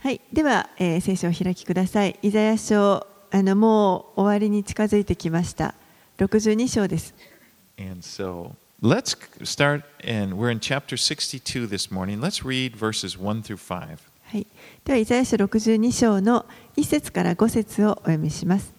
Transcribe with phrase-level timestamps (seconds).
[0.00, 2.18] はい、では、えー、聖書を開きください。
[2.22, 5.74] イザヤ書あのもう終わりに近づいてきました。
[6.18, 7.14] 62章です。
[14.24, 14.46] はい、
[14.84, 18.72] では、イザヤ書62章の1節から5節をお読みします。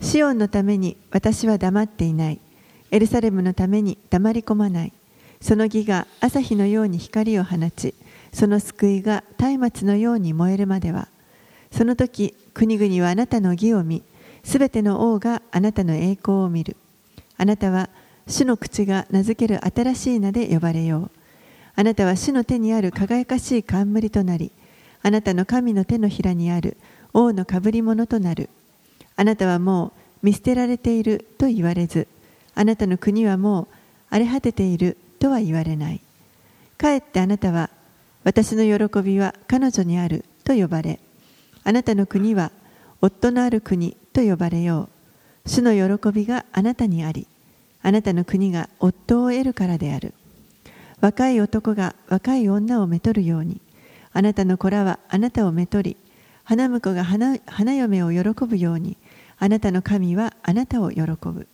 [0.00, 2.38] シオンのために私は黙っていない。
[2.90, 4.92] エルサレムのために黙り込まない。
[5.40, 7.94] その義が朝日のように光を放ち、
[8.32, 11.08] その救いが松明のように燃えるまでは。
[11.72, 14.02] その時、国々はあなたの義を見、
[14.44, 16.76] すべての王があなたの栄光を見る。
[17.36, 17.88] あなたは
[18.26, 21.10] 主の口が名付ける新しい名で呼ばれよう。
[21.74, 24.52] あなたは主の手にある輝かしい冠となり、
[25.02, 26.76] あなたの神の手のひらにある
[27.14, 28.50] 王のかぶり物となる。
[29.16, 32.06] あなたはもう見捨てられていると言われず、
[32.54, 33.68] あなたの国はもう
[34.10, 36.00] 荒れ果てているとは言われない。
[36.78, 37.70] かえってあなたは、
[38.24, 40.98] 私の喜びは彼女にあると呼ばれ、
[41.62, 42.50] あなたの国は
[43.02, 44.88] 夫のある国と呼ばれよ
[45.46, 45.48] う。
[45.48, 47.26] 主の喜びがあなたにあり、
[47.82, 50.14] あなたの国が夫を得るからである。
[51.00, 53.60] 若い男が若い女をめとるように、
[54.12, 55.98] あなたの子らはあなたをめとり、
[56.44, 58.96] 花婿が花花嫁を喜ぶように、
[59.38, 61.46] あなたの神はあなたを喜ぶ。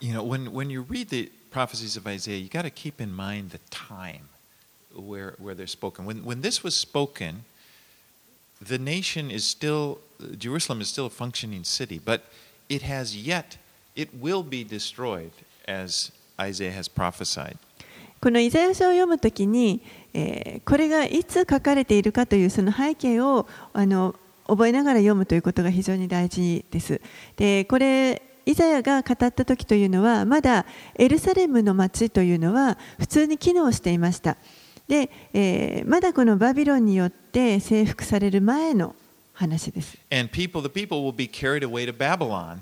[0.00, 3.13] You know, when, when you read the prophecies of Isaiah, you got to keep in
[3.13, 4.29] mind the time
[4.95, 6.05] where, where they're spoken.
[6.05, 7.45] When, when this was spoken,
[8.61, 9.99] the nation is still,
[10.37, 12.23] Jerusalem is still a functioning city, but
[12.69, 13.57] it has yet,
[13.95, 15.31] it will be destroyed
[15.67, 17.57] as Isaiah has prophesied.
[18.21, 19.81] このイザヤ書を読むときに、
[20.13, 24.15] えーこれがいつ書かれているかというその背景をあの
[24.47, 27.01] 覚えながら読むということが非常に大事です。
[27.35, 34.36] でこれ イザヤが語った時というのはまだエルサレムの町というのは普通に機能していました。
[34.88, 38.94] で、えーまだこのバビロンによって征服される前の
[39.32, 39.96] 話です。
[40.10, 42.58] And people, the people will be carried away to Babylon.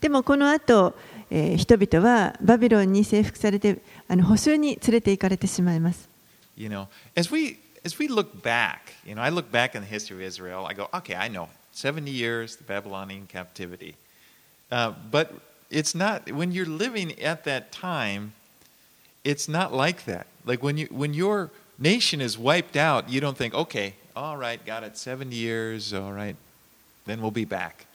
[0.00, 0.94] でもこの後、
[1.30, 6.08] えー人々はバビロンに征服されてあの捕囚に連れて行かれてしまいます。
[6.56, 6.86] You know,
[7.16, 10.22] as we as we look back, you know, I look back in the history of
[10.22, 10.66] Israel.
[10.66, 13.94] I go, okay, I know, seventy years the Babylonian captivity,
[14.70, 15.32] uh, but
[15.70, 18.32] it's not when you're living at that time.
[19.24, 20.26] It's not like that.
[20.44, 24.64] Like when you when your nation is wiped out, you don't think, okay, all right,
[24.64, 26.36] got it, seventy years, all right,
[27.06, 27.86] then we'll be back.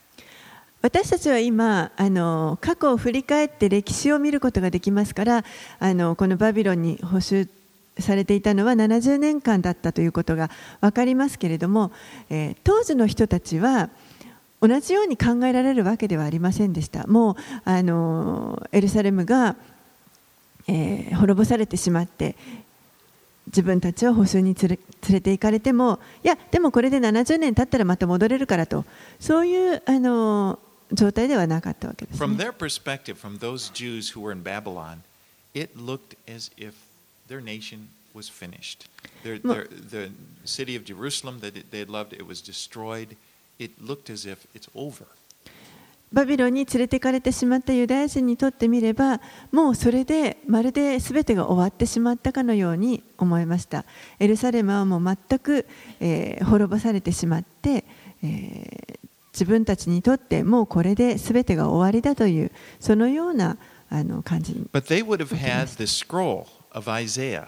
[0.82, 5.44] 私たちは今あの過去を振り返って歴史を見ることができますから
[5.78, 7.50] あのこのバビロンに捕囚
[8.00, 11.92] されていたのは70年間だったということが分かりますけれども、
[12.30, 13.90] えー当時の人たちは
[14.62, 19.56] 同じように考えられるわけではありませんでしたもうあのエルサレムが、
[20.68, 22.36] えー滅ぼされてしまって
[23.48, 28.86] 自分たちを捕囚に連れ連れて行かれてもいやでもこれで70年経ったらまた戻れるからと
[29.20, 30.60] そういうあの
[30.92, 32.46] 状態ではなかったわけです、From ね。
[32.46, 35.02] their perspective, from those Jews who were in Babylon,
[35.54, 36.74] it looked as if
[37.28, 38.90] their nation was finished.
[39.24, 40.12] Their, their, the
[40.46, 43.16] city of Jerusalem that they loved, it was destroyed.
[43.60, 45.06] It looked as if it's over.
[46.12, 49.22] バビロンに連れてかれてしまったユダヤ人にとってみれば
[49.52, 53.86] もうそれでまるで全てが終わってしまったかのように思いました
[54.18, 55.68] エルサレムはもう全く、
[56.00, 57.86] えー滅ぼされてしまって、
[58.24, 59.00] えー
[59.32, 63.58] 自分たちにとってもうこれで全てが終わりだというそのような
[63.90, 67.48] あの感じに But they would have had the scroll of Isaiah,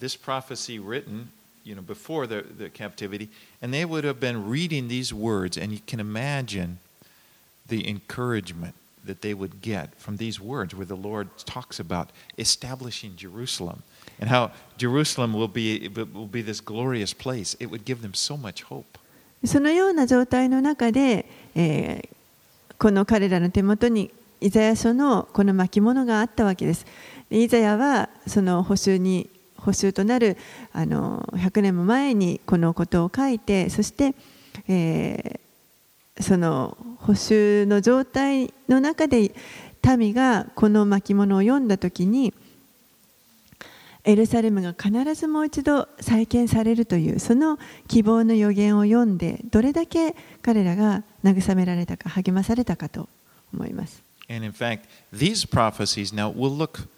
[0.00, 1.28] this prophecy written
[1.63, 3.29] you know, before the, the captivity,
[3.61, 6.79] and they would have been reading these words, and you can imagine
[7.67, 13.15] the encouragement that they would get from these words where the Lord talks about establishing
[13.15, 13.83] Jerusalem
[14.19, 17.55] and how Jerusalem will be, will be this glorious place.
[17.59, 18.97] It would give them so much hope.
[19.45, 22.17] そのような状態の中で、えー
[22.79, 26.85] この彼らの手元にイザヤ書のこの巻物があったわけです。
[27.29, 29.29] でイザヤはその補修に
[29.64, 30.36] 補修となる
[30.72, 34.14] あの100年も前にこのことを書いてそして、
[34.68, 35.42] えー
[36.20, 39.32] その補修の状態の中で
[39.98, 42.32] 民がこの巻物を読んだ時に
[44.04, 47.58] エルサレムが必ずもう一度再建されるというその
[47.88, 53.08] 希望の予言を読んでどれだけ彼らが慰められたか励まされたかと
[53.54, 54.02] 思います。
[54.28, 54.82] And in fact,
[55.12, 56.88] these prophecies now will look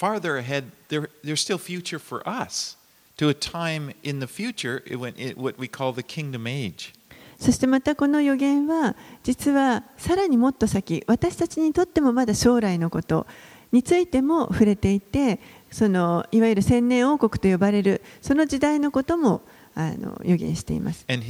[0.00, 0.64] farther ahead.
[0.88, 2.76] They're, they're still future for us
[3.18, 6.94] to a time in the future when it, what we call the kingdom age.
[7.38, 13.26] そしてまたこの予言は実はさらにもっと先私たちにとってもまだ将来のこと
[13.72, 19.40] についても触れていてそのいわゆる千年王国と呼ばれるその時代のことも
[19.74, 21.06] あの予言しています。
[21.08, 21.24] And,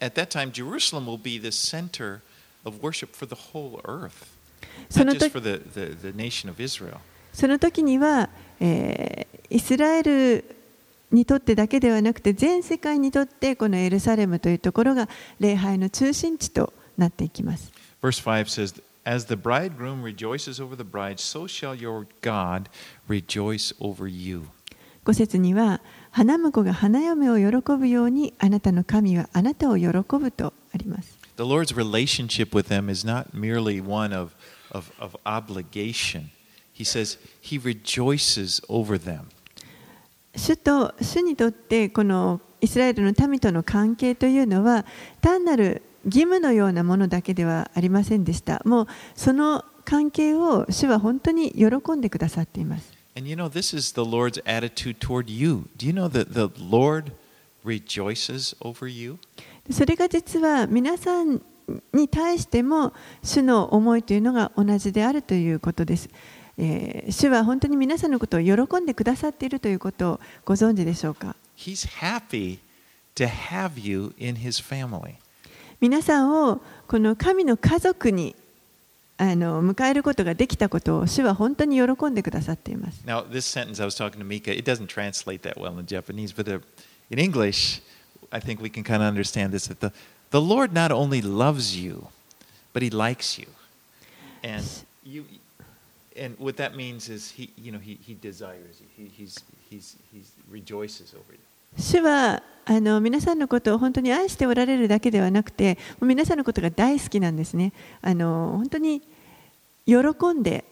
[0.00, 2.20] at that time, Jerusalem will be the center
[2.64, 4.12] of worship for the whole earth,
[4.88, 6.98] そ not の just 時 for the, the, the nation of Israel.
[7.36, 10.44] その時には、えーイスラエル
[11.12, 17.72] にとってだけではなくて全世界にとってこのエルサレムというところが礼拝の中心地となっていきます。
[18.02, 22.68] Verse 5 says, As the bridegroom rejoices over the bride, so shall your God
[23.08, 24.46] rejoice over you.
[25.04, 25.80] 5節には
[26.10, 31.16] 花婿が花嫁を喜ぶようにあなたの神はあなたを喜ぶとあります。
[31.36, 34.32] The Lord's relationship with them is not merely one of,
[34.72, 36.30] of, of obligation.
[36.76, 39.22] He says he rejoices over them.
[40.34, 44.84] 主と主にとってこのイスラエルの民との関係というのは
[45.22, 48.60] 単なる義務のようなものだけではありませんでした。
[48.64, 52.92] もうその関係を主は本当に喜んでくださっています。
[53.16, 55.64] And you know, this is the Lord's attitude toward you.
[55.78, 57.12] Do you know that the Lord
[57.64, 59.16] rejoices over you?
[59.70, 61.40] それが実は皆さん
[61.92, 62.92] に対しても
[63.22, 66.08] 主の思いというのが同じであるということです。
[66.58, 72.58] えー主は本当に皆さんのことを喜んでくださっているということをご存知でしょうか He's happy
[73.14, 75.14] to have you in his family.
[75.80, 78.34] 皆さんをこの神の家族に
[79.18, 83.02] あの迎えることができたことを主は本当に喜んでくださっています。
[83.06, 86.48] Now, this sentence I was talking to Mika, it doesn't translate that well in Japanese, but
[86.48, 86.60] uh,
[87.10, 87.80] in English,
[88.30, 89.92] I think we can kind of understand this that the,
[90.30, 92.08] the Lord not only loves you,
[92.72, 93.46] but he likes you.
[94.42, 94.64] And
[95.02, 95.24] you
[96.15, 98.87] and what that means is he you know he, he desires you.
[98.95, 99.37] He, he's
[99.69, 101.39] he's he's rejoices over you.
[101.77, 107.71] 主はあの皆さんのことを本当に愛しておられるだけではなくて、もう皆さんのことが大好きなんですね。
[108.01, 109.01] あの本当に
[109.85, 109.97] 喜
[110.33, 110.65] んで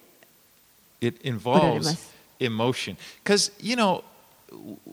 [1.02, 2.14] It おられま involves す。
[2.40, 4.04] emotion because you know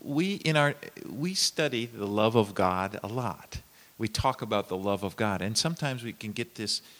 [0.05, 0.75] we in our
[1.19, 3.61] we study the love of god a lot
[3.99, 7.00] we talk about the love of god and sometimes we can get this uh,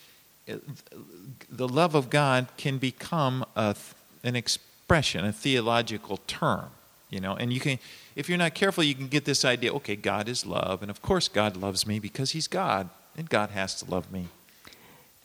[1.50, 3.76] The love of god can become a,
[4.24, 6.66] an expression a theological term
[7.10, 7.80] you know and you can
[8.16, 11.02] if you're not careful you can get this idea okay god is love and of
[11.02, 14.28] course god loves me because he's god and god has to love me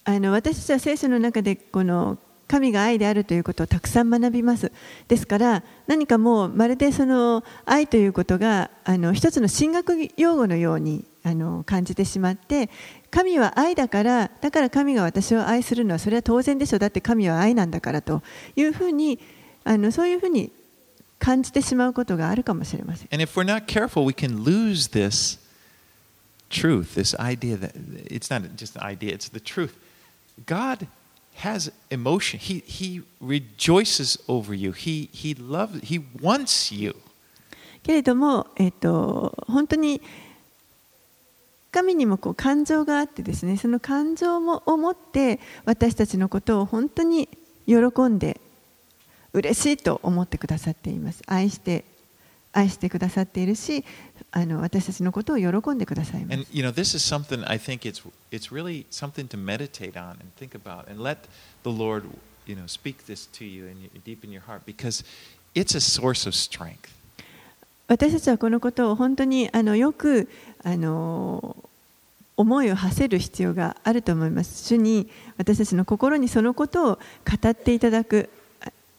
[0.05, 4.71] あの私たちは聖書の中でこの神が愛であるということをたくさん学びます。
[5.09, 12.71] ですから何かもうまるでその愛ということがあの一つの神学用語のようにあの感じてしまって
[13.17, 18.23] 神は愛だからだから神が私を愛するのはそれは当然でしょだって神は愛なんだからと
[18.57, 19.19] いうふうに
[19.65, 20.53] あのそういうふうに
[21.19, 23.09] 感じてしまうことがあるかもしれません。
[23.11, 25.39] And if we're not careful, we can lose this
[26.51, 27.73] truth, this idea that
[28.05, 29.73] it's not just an idea, it's the truth.
[30.45, 30.87] God
[31.37, 32.39] has emotion.
[32.39, 34.73] He, he rejoices over you.
[34.73, 36.95] He, he loves, he wants you.
[37.83, 40.03] けれども、えっと、本当に
[41.83, 47.29] みにもこう感情があってですねその感情を持って私たちのことを本当に
[47.67, 47.77] 喜
[48.09, 48.41] んで
[49.33, 51.85] 嬉しいと思ってくださっています愛して
[52.53, 53.85] 愛してくださっているし
[54.31, 56.49] あの私たちのことを喜んでくださいます。
[56.53, 56.73] You know,
[62.67, 63.29] speak this
[67.89, 70.29] 私たちはこのことを本当にあのよく
[70.67, 71.57] あの
[72.37, 74.65] 思いを馳せる必要があると思います。
[74.65, 75.09] 主に
[75.39, 78.29] 私たちの心にそのことを語っていただく、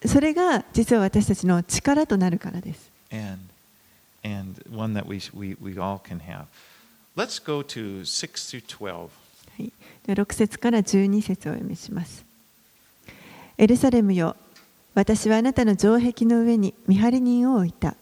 [0.06, 2.90] それが実は私たちの力となるからです。
[3.12, 3.38] and
[4.24, 6.46] and one that we, we, we all can have.
[7.18, 8.94] Let's go to 6 through 12.
[8.94, 9.10] は
[9.60, 9.74] い、
[10.06, 12.24] では6節から12節をお読みします。
[13.58, 14.38] エルサレムよ、
[14.94, 17.96] 私はあなたの城壁の上に見張り人を置いた。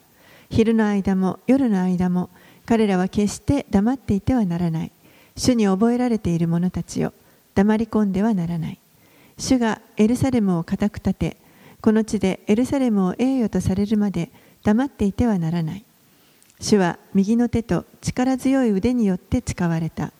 [0.51, 2.29] 昼の間も夜の間も
[2.65, 4.91] 彼らは決して黙っていてはならない。
[5.35, 7.13] 主に覚えられている者たちよ、
[7.53, 8.79] 黙り込んではならない。
[9.37, 11.37] 主がエルサレムを固く立て、
[11.81, 14.31] この地でエルサレムを栄誉とされるまで
[14.63, 15.85] 黙っていてはならない。
[16.59, 20.11] 主は右の手と力強い腕によって誓われた。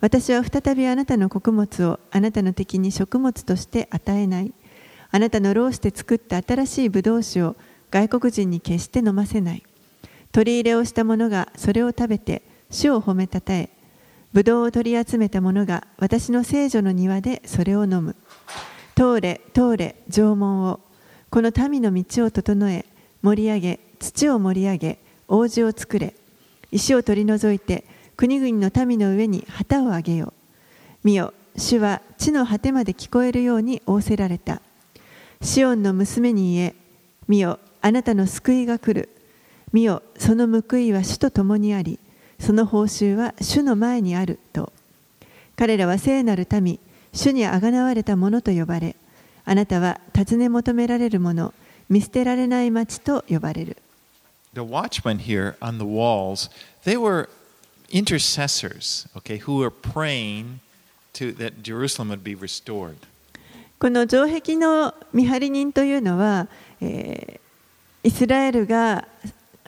[0.00, 4.52] 私は再びあなたの穀物をあなたの敵に食物として与えない。
[5.10, 7.56] あなたの労して作った新しいブドウ酒を
[7.90, 9.62] 外国人に決して飲ませない。
[10.32, 13.68] 取り入れをした者がそれを食べて主を褒めたたえ、
[14.32, 18.14] ブドウを取り集めた者が私の聖女の庭でそれを飲む。
[18.94, 20.80] 通れ、通れ、縄文を、
[21.30, 22.84] この民の道を整え、
[23.22, 26.14] 盛り上げ、土を盛り上げ、王子を作れ。
[26.70, 27.84] 石を取り除いて、
[28.16, 30.32] 国々の民の上に旗を上げよう。
[31.02, 34.62] 見よ、主は地の果てまで聞こえるように仰せられた。
[35.42, 36.74] シオンの娘に言え、
[37.26, 39.08] 見よ、あなたの救いが来る。
[39.72, 41.98] 見よ、その報いは主と共にあり、
[42.40, 44.72] その報酬は主の前にあると。
[45.56, 46.80] 彼らは聖なる民、
[47.12, 48.96] 主にあがなわれた者と呼ばれ、
[49.44, 51.54] あなたは尋ね求められる者、
[51.88, 53.76] 見捨てられない町と呼ばれる。
[54.54, 56.50] The watchmen here on the walls,
[56.84, 57.28] they were
[57.90, 60.58] intercessors, okay, who were praying
[61.14, 62.96] to that Jerusalem would be restored.
[63.78, 66.48] この城壁の見張り人というのは、
[66.80, 67.40] えー
[68.02, 69.06] イスラエルが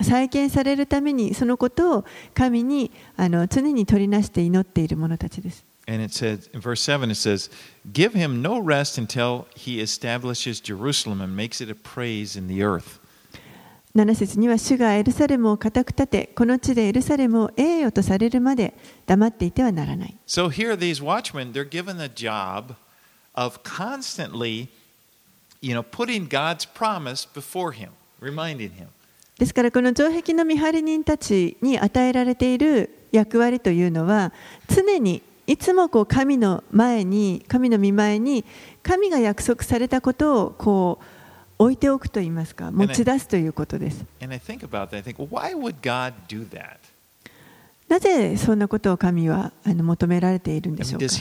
[0.04, 2.04] 再建されるためにそのことを
[2.34, 5.64] 神にあの常に取りなして祈っている者たちです。
[5.88, 7.50] And it says in verse 7 it says,
[7.92, 12.62] Give him no rest until he establishes Jerusalem and makes it a praise in the
[12.62, 13.00] earth.
[13.94, 18.72] 7節には主がエルサレムを固く立てこの地でエルサレムを栄誉とされるまで
[19.04, 20.16] 黙っていてはならない。
[20.26, 22.74] So here these watchmen, they're given the job
[23.34, 24.68] of constantly,
[25.60, 27.90] you know, putting God's promise before him,
[28.20, 28.88] reminding him.
[29.42, 34.32] ですからこの城壁の見張り人たちに与えられている役割というのは
[34.68, 38.44] 常にいつもこう神の前に神の御前に
[38.84, 41.00] 神が約束されたことをこ
[41.58, 44.04] う置いておくといいますか持ち出すということです。
[47.88, 51.12] なぜそんなことを神はあの求められているんでしょうか？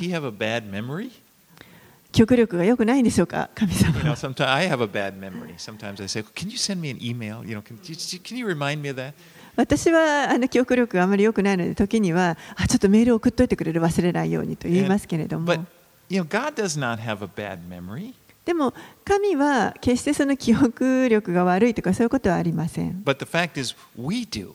[2.23, 5.53] 憶力が良くないんでしょうか神様 You know, は sometimes I have a bad memory.
[5.57, 7.45] Sometimes I say, Can you send me an email?
[7.47, 9.13] You know, can can you remind me of that?
[9.55, 15.61] 私はあの記憶力があまり良くないので時にはあちょっとメール送っといてくれる忘れないようにと言いますけれども But,
[16.09, 18.13] you know, God does not have a bad memory.
[18.45, 18.73] でも
[19.05, 24.53] 神は決してその記憶力が悪いとかそういうことはありません But the fact is, we do.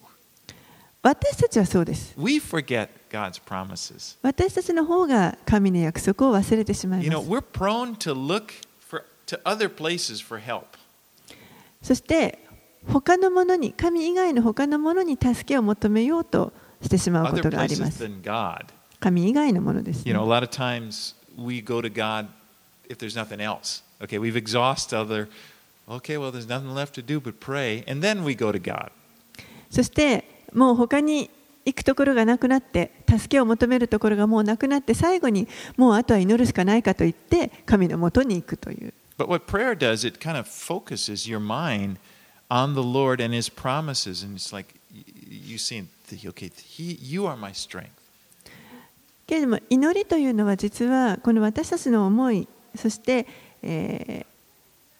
[1.02, 4.16] 私たちはそうです We forget God's promises.
[4.22, 8.52] 私たちの方が神の約束を忘れてしまい You ま know, す we're prone to look
[8.88, 10.64] for, to other places for help.
[11.82, 12.38] そして
[12.90, 18.66] 他のものに神以外の他のものに助けを求めようとしてしまうこ Other とがあり places ます than God.
[19.00, 22.28] 神以外のものです、You ね know, a lot of times we go to God
[22.88, 23.82] if there's nothing else.
[24.00, 25.28] Okay, we've exhausted other,
[25.88, 28.90] okay, well, there's nothing left to do but pray, and then we go to God.
[29.70, 31.28] そしてもう他に
[31.66, 35.46] 行くところがなくなって助けを求めるところがもうなくなって最後に
[35.76, 41.96] もうあとは祈るしかないかと言って神のもとに行くという But what prayer does, it kind of focuses your mind
[42.48, 44.74] on the Lord and His promises, and it's like
[45.26, 47.90] you see, okay, he, you are my strength.
[49.26, 52.46] けれども祈りというのは実はこの私たちの思い
[52.76, 53.26] そして、
[53.62, 54.36] えー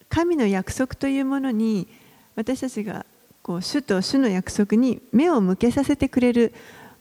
[0.09, 1.87] 神の約束というものに
[2.37, 3.05] 私たちが
[3.47, 6.53] こう主と主の約束に目を向けさせてくれる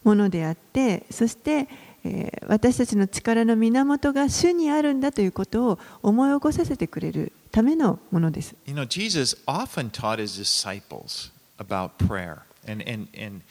[0.03, 1.67] ものであってそして、
[2.03, 8.55] えー私たちの力の源が主にあるんだということを思い起こさせてくれるためのものです。
[8.67, 12.41] You know, Jesus often taught his disciples about prayer.
[12.67, 13.41] And, and, and,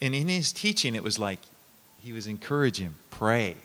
[0.00, 1.42] and in his teaching, it was like
[2.00, 3.56] he was encouraging, pray.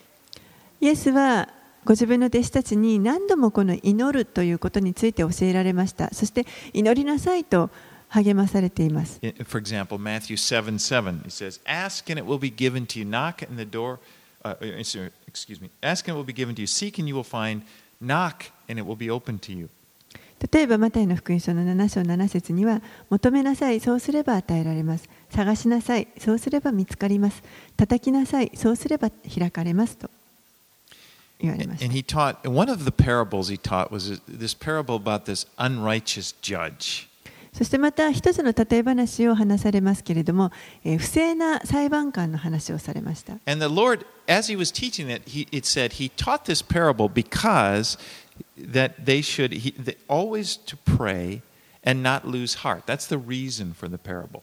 [0.82, 1.50] イエスは
[1.86, 6.12] ご自分の弟子たちに何度もこの祈るということについて教えられました。
[6.12, 7.70] そして祈りなさいと
[8.14, 9.20] 励まされています。
[9.46, 13.42] For example, Matthew 7 7, he says, Ask and it will be given to you, knock
[13.42, 14.00] and the door,
[14.44, 17.16] uh, uh, excuse me, ask and it will be given to you, seek and you
[17.16, 17.64] will find,
[18.00, 19.70] knock and it will be open to you.
[20.52, 27.42] 例えばマタイの福音書の7章7節には求めなさいそうすれば与えられます探しなさいそうすれば見つかります
[27.78, 30.10] 叩きなさいそうすれば開かれますと
[31.40, 34.96] 言われ And, まし and た he taught, one of the parables he taught was this parable
[34.96, 37.08] about this unrighteous judge.
[37.54, 40.52] そしてまた一つの例え話を話されますけれども、
[40.84, 47.10] えー不正な裁判官の話をされました And the Lord, as he was teaching it, he, it said he taught this parable
[47.10, 47.98] because
[48.58, 51.42] that they should he, they, always to pray
[51.84, 52.86] and not lose heart.
[52.86, 54.42] That's the reason for the parable.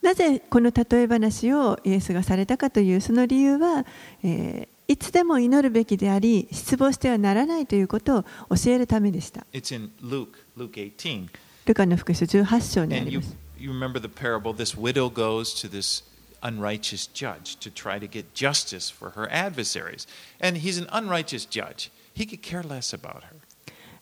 [0.00, 3.84] なぜこの例え話をイエスがされたかというその理由は、
[4.22, 8.22] えーいつでも祈るべきであり失望してはならないということを
[8.56, 9.46] 教えるためでした。
[9.52, 11.28] It's in Luke, Luke 18.
[11.68, 13.36] ルカの福音書18章にあ And り you, ます。
[13.58, 16.02] you remember the parable this widow goes to this
[16.42, 20.06] unrighteous judge to try to get justice for her adversaries.
[20.40, 21.90] And he's an unrighteous judge.
[22.14, 23.36] He could care less about her.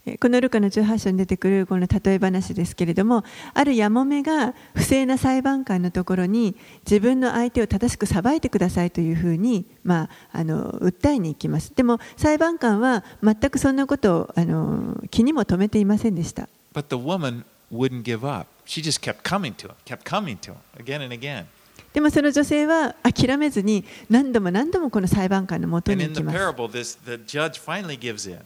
[0.06, 6.54] えーこのルカの18章に出てくるこの例え話ですけれどもあるやもめが不正な裁判官のところに
[6.84, 18.47] 自分の相手を正しく裁いてくださいというふうに、まあ、あの訴えに行きますでも裁判官は全くそんなことをあの気にも留めていませんでした But the woman wouldn't give up.
[18.65, 21.45] She just kept coming to him, kept coming to him again and again.
[21.93, 28.39] でもその女性は諦めずに何度も何度もこの裁判官のもと And に in 行 the きます parable, this the judge finally gives in.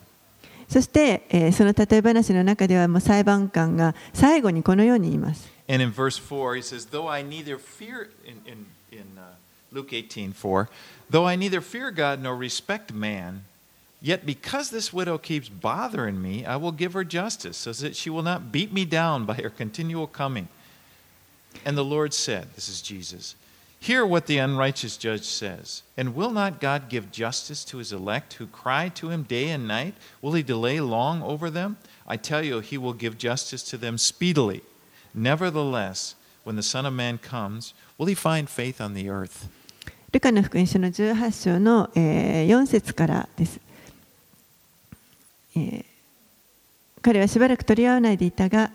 [0.67, 5.48] そして、えーその例え話の中ではもう裁判官が最後にこのように言います。
[5.67, 9.36] And in verse 4, he says, Though I neither fear, in, in, in uh,
[9.72, 10.69] Luke 18 4,
[11.10, 13.43] though I neither fear God nor respect man,
[14.01, 18.10] yet because this widow keeps bothering me, I will give her justice, so that she
[18.10, 20.48] will not beat me down by her continual coming.
[21.65, 23.36] And the Lord said, This is Jesus,
[23.79, 25.84] hear what the unrighteous judge says.
[25.95, 29.67] And will not God give justice to his elect who cry to him day and
[29.67, 29.95] night?
[30.22, 31.77] Will he delay long over them?
[32.07, 34.62] I tell you, he will give justice to them speedily.
[35.13, 39.50] Nevertheless, when the Son of Man comes, will he find faith on the earth?
[40.12, 43.60] ルカの福音書の18章の、えー4節からです、
[45.57, 45.90] えー
[47.02, 48.71] 彼はしばらく取り合わないでいたが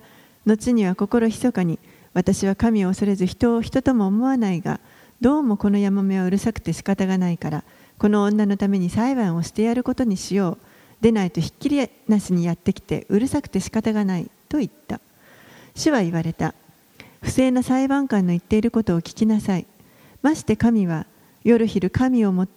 [0.46, 1.80] 後には心ひそかに
[2.14, 4.80] 私は神を恐れず人を人とも思わないが
[5.22, 7.64] どうもこのヤモメはうるさくて仕方がないから
[7.98, 10.66] この女のために裁判をしてやることにしよう。
[11.02, 15.00] でないとひっきりなしにやってきてうるさくて仕方がないと言った。
[15.76, 16.54] 主は言われた。
[17.22, 19.66] 不正な裁判官の言っていることを聞きなさい。
[20.22, 21.06] まして神は
[21.44, 22.48] 夜昼神をも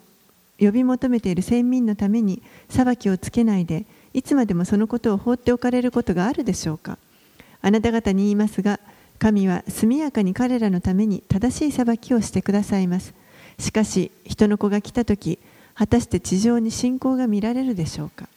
[0.58, 6.98] 呼び求めている先民のために裁きをつけないでいつまでもそのことを放っておかれることがあるでしょうか？
[7.60, 8.78] あなた方に言いますが
[9.18, 13.12] 神は速やかに彼らのために正しい裁きをしてくださいます
[13.58, 15.40] しかし人の子が来た時
[15.74, 18.28] 果たして地上に信仰が見られるでしょうか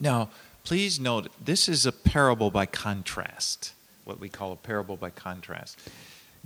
[0.00, 0.28] ？Now,
[0.64, 3.74] please note, this is a parable by contrast,
[4.06, 5.78] what we call a parable by contrast.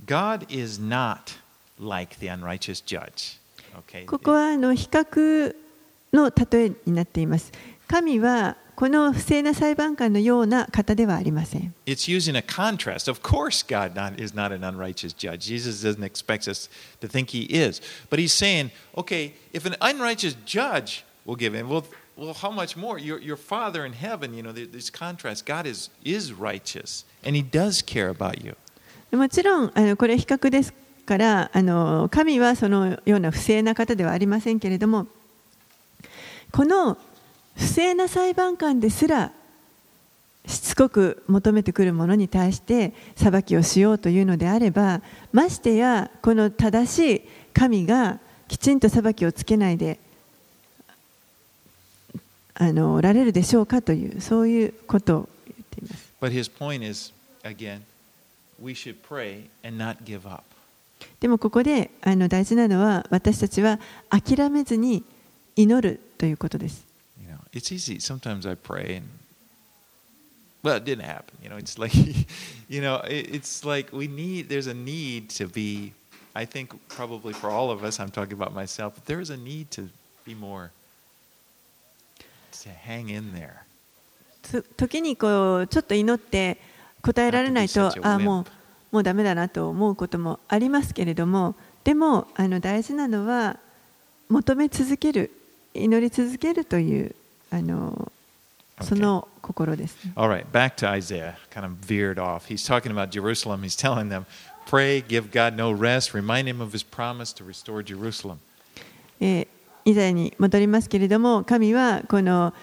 [0.05, 1.37] God is not
[1.79, 3.39] like the unrighteous judge.
[3.89, 4.05] Okay?
[4.05, 5.55] ここはあの比較
[6.11, 7.51] の例えになっています
[7.89, 11.73] 神はこの不正な裁判官のような方ではありません。
[29.11, 30.73] もちろんあのこれは比較です
[31.07, 35.07] からあの神はそのような不正な方ではありませんけれども
[36.51, 36.97] この
[37.59, 39.33] 不正な裁判官ですら
[40.47, 45.01] しつこく求めてくるものに対して裁きをしようというのであれば
[45.33, 47.21] ましてやこの正しい
[47.53, 49.99] 神がきちんと裁きをつけないで
[52.55, 56.13] あのおられるでしょうかというそういうことを言っています。
[56.21, 57.81] But his point is, again,
[58.61, 60.43] we should pray and not give up.
[61.19, 65.03] でもここであの大事なのは私たちは諦めずに
[65.55, 66.88] 祈るということです。
[67.53, 67.99] It's easy.
[67.99, 69.07] Sometimes I pray and
[70.61, 71.37] well, it didn't happen.
[71.41, 71.95] You know, it's like
[72.69, 74.49] you know, it, it's like we need.
[74.49, 75.93] There's a need to be.
[76.35, 78.93] I think probably for all of us, I'm talking about myself.
[78.95, 79.89] But there is a need to
[80.25, 80.71] be more
[82.63, 83.65] to hang in there.
[84.41, 86.57] つ時にこうちょっと祈って
[87.01, 88.45] 答えられないとあもう
[88.91, 93.59] もうダメだなと思うこともありますけれどもでもあの大事なのは
[94.29, 95.31] 求め続ける
[95.73, 97.15] 祈り続けるという
[97.51, 98.11] あの.
[98.81, 99.97] その心です。
[100.15, 101.35] All right, back to Isaiah.
[101.51, 102.47] Kind of veered off.
[102.47, 103.61] He's talking about Jerusalem.
[103.63, 104.25] He's telling them,
[104.65, 108.37] pray, give God no rest, remind him of his promise to restore Jerusalem.
[109.19, 109.47] えー
[109.85, 112.53] イザヤに戻りますけれども神はこの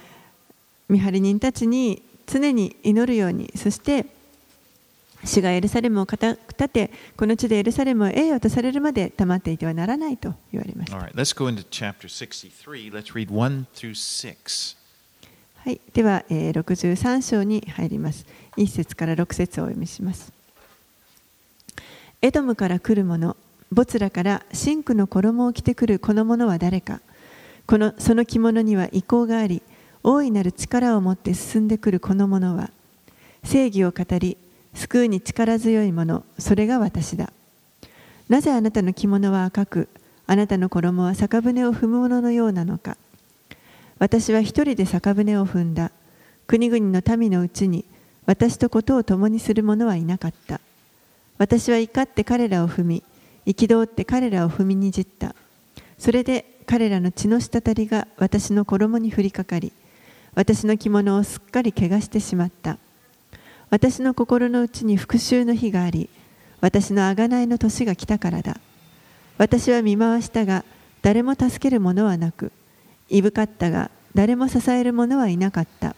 [0.89, 4.07] 見張り人たちに常に祈るようにそして
[5.27, 11.05] 主がエルサレムを立てこの地でエルサレムを栄誉とされるまで黙っていてはならないと言われました All。
[11.05, 12.91] right, let's go into chapter 63.
[12.91, 14.77] Let's read 1 through 6.
[15.67, 18.25] はい、では、えー63章に入ります。
[18.57, 20.33] 1節から6節をお読みします。
[22.23, 23.37] エドムから来る者、
[23.73, 27.01] ボツラから真紅の衣を着てくるこの者は誰か。
[27.67, 29.61] このその着物には意向があり、
[30.05, 32.71] 大いなる力を持って進んでくるこの者は、
[33.43, 34.37] 正義を語り、
[34.77, 37.33] 救うに力強い者、それが私だ。
[38.29, 39.89] なぜあなたの着物は赤く、
[40.27, 42.97] あなたの衣は酒舟を踏む者のようなのか。
[43.99, 45.91] 私は一人で酒舟を踏んだ。
[46.47, 47.85] 国々の民のうちに
[48.27, 50.61] 私とことを共にする者はいなかった。
[51.39, 53.03] 私は怒って彼らを踏み、
[53.47, 55.35] 憤って彼らを踏みにじった。
[55.99, 59.73] それで彼らの血の滴りが私の衣に降りかかり、
[60.35, 62.79] 私の着物をすっかり汚してしまった。
[63.71, 66.09] 私の心の内に復讐の日があり、
[66.61, 68.59] 私の贖いの年が来たからだ。
[69.39, 70.65] 私は見回したが、
[71.03, 72.53] 誰も助ける者はなく、
[73.09, 75.95] いぶかったが誰も支える者はいなかった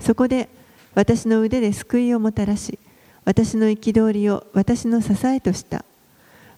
[0.00, 0.48] そこで
[0.94, 2.78] 私の腕で救いをもたらし
[3.24, 5.84] 私の憤りを私の支えとした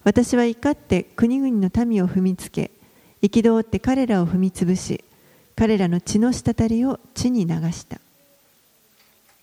[0.02, 2.70] 私は怒って国々の民を踏みつけ
[3.22, 5.04] 憤って彼らを踏みつぶし
[5.57, 8.00] 彼らの血の滴りを地に流した。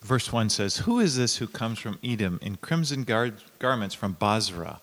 [0.04, 4.16] Verse 1 says, Who is this who comes from Edom in crimson gar- garments from
[4.20, 4.82] Basra?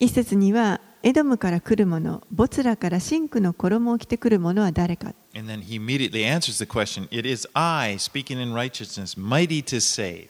[0.00, 5.14] 一節には、エドムから来る者、ボツラから真紅の衣を着てくる者は誰か。
[5.36, 10.28] And then he immediately answers the question It is I, speaking in righteousness, mighty to save.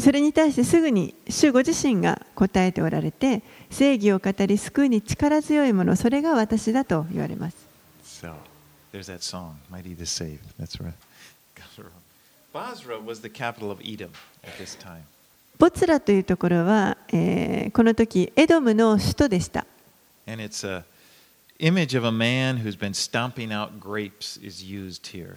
[0.00, 7.56] それに対してすぐに主ご自身が答えておられて、正義を語り救うに力強いもの、それが私だと言われます。
[8.04, 8.34] So
[8.92, 10.38] there's that song, Mighty to Save.
[10.58, 10.94] That's right.
[12.52, 14.10] Basra was the capital of Edom
[14.44, 15.04] at this time.
[15.58, 19.64] ボツラというところは、えー、この時エドムの首都でした。
[20.26, 20.84] And it's a
[21.58, 25.36] image of a man who's been stomping out grapes is used here.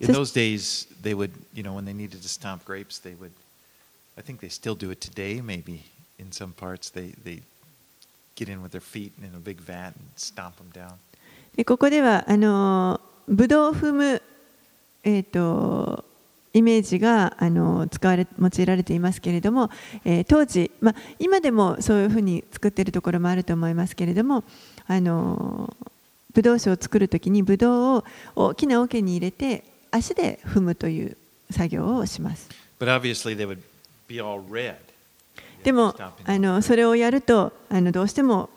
[0.00, 3.32] In those days, they would, you know, when they needed to stomp grapes, they would.
[4.18, 5.84] I think they still do it today, maybe
[6.18, 6.90] in some parts.
[6.90, 7.42] They they
[8.34, 10.98] get in with their feet in a big vat and stomp them down.
[11.56, 14.22] でここではあのブドウを踏む
[15.04, 16.04] えっ、ー、と
[16.52, 19.70] イメージがあのー使われ用いられていますけれども、
[20.04, 24.44] えー当時、まあ、今でもそういうふうに作っているところもあると思いますけれども
[24.86, 25.90] あのー
[26.32, 28.04] ブドウ酒を作るときにブドウを
[28.36, 31.16] 大きな桶に入れて足で踏むという
[31.50, 32.48] 作業をします。
[32.78, 33.58] But obviously, they would
[34.06, 34.76] be all red.
[35.64, 38.48] でもあのそれをやるとあのどうしても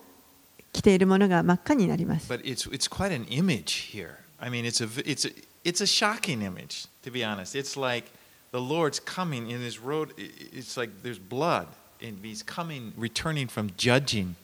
[0.72, 2.32] 着ているものが真っ赤になります。
[2.32, 4.12] But it's it's quite an image here.
[4.40, 7.56] I mean, it's a v- it's a it's a shocking image to be honest.
[7.56, 8.12] It's like
[8.52, 10.14] the Lord's coming in His road.
[10.18, 11.68] it's like there's blood,
[12.02, 14.36] and He's coming, returning from judging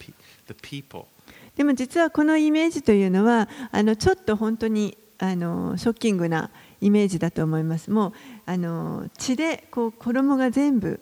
[0.47, 1.07] the people.
[1.55, 7.91] でも実はこのイメージというのはあのちょっと本当にあのショッキングなイメージだと思います。
[7.91, 8.13] もう
[8.45, 11.01] あの血でこう衣が全部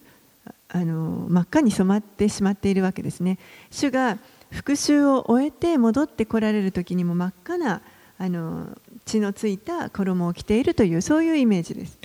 [0.70, 3.38] あの真っ赤に染まってしまっているわけですね。
[3.70, 4.18] 主が
[4.50, 7.82] 復讐を終えて戻ってこられる時にも真っ赤な
[8.18, 8.76] あの
[9.08, 11.98] 血のついた衣を着ているというそういうイメージです。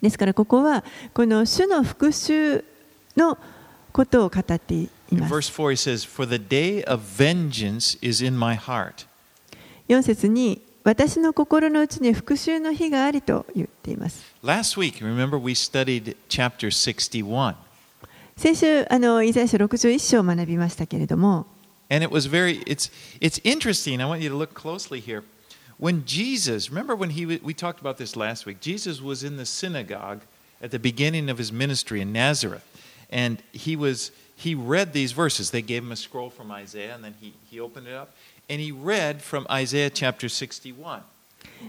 [0.00, 2.62] ですからここはこの主の復讐
[3.16, 3.36] の
[3.92, 5.34] ことを語っています。
[9.88, 14.34] 4節に、私の心のうちに復讐の日がありと言っています。
[18.36, 21.46] 先週、あのイザヤ書61章を学びましたけれども、
[21.90, 24.00] And it was very, it's, it's interesting.
[24.00, 25.22] I want you to look closely here.
[25.76, 29.46] When Jesus, remember when he, we talked about this last week, Jesus was in the
[29.46, 30.20] synagogue
[30.62, 32.64] at the beginning of his ministry in Nazareth.
[33.10, 35.50] And he was, he read these verses.
[35.50, 38.14] They gave him a scroll from Isaiah, and then he, he opened it up.
[38.48, 41.02] And he read from Isaiah chapter 61.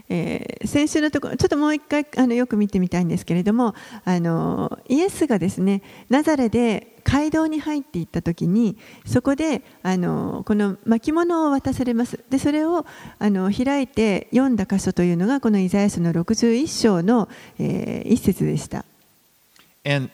[0.08, 12.84] えー先週のところちょっともう一回あのよく見てみたいんですけれどもあのイエスがですねナザレで街道に入っていった時にそこであのこの巻物を渡されますでそれを
[13.18, 17.28] あの開いて読んだ箇所というのがこのイザヤ書の61章の、
[17.58, 18.84] えー一節でした。
[19.84, 20.10] And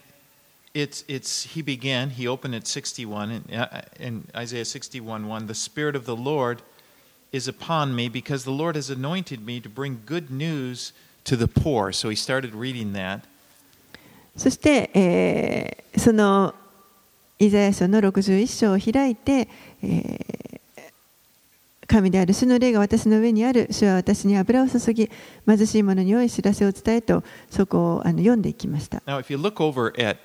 [0.74, 5.54] it's, it's, he began, he opened at 61, in, uh, in Isaiah 61 1, the
[5.54, 6.62] Spirit of the Lord
[7.31, 10.93] is upon me because the Lord has anointed me to bring good news
[11.25, 11.91] to the poor.
[11.91, 13.21] So he started reading that.
[14.35, 16.53] そして、えーその
[17.39, 19.47] イザヤ書の61章を開いて、
[19.81, 20.47] えー
[21.87, 25.09] 神である主の霊が私の上にある主は私に油を注ぎ
[25.47, 29.01] 貧しい者に良い知らせを伝えとそこをあの読んでいきました。
[29.05, 30.17] Now, if you look over at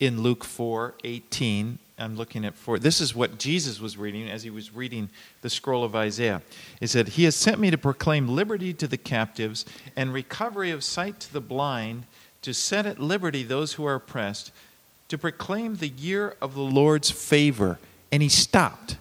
[0.00, 2.77] in Luke 4 18, I'm looking at 4.
[2.77, 5.09] This is what Jesus was reading as he was reading
[5.41, 6.43] the scroll of Isaiah.
[6.79, 10.83] He said, He has sent me to proclaim liberty to the captives and recovery of
[10.83, 12.05] sight to the blind,
[12.43, 14.51] to set at liberty those who are oppressed,
[15.07, 17.79] to proclaim the year of the Lord's favor.
[18.11, 18.97] And he stopped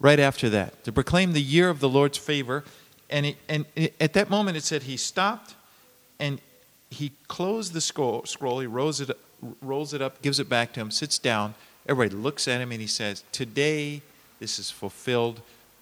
[0.00, 2.64] right after that to proclaim the year of the Lord's favor.
[3.10, 5.54] And, it, and it, at that moment, it said he stopped
[6.18, 6.40] and
[6.90, 9.10] he closed the scroll, scroll he rolls it,
[9.60, 11.54] rolls it up, gives it back to him, sits down.
[11.88, 14.02] Everybody looks at him and he says, Today
[14.40, 15.40] this is fulfilled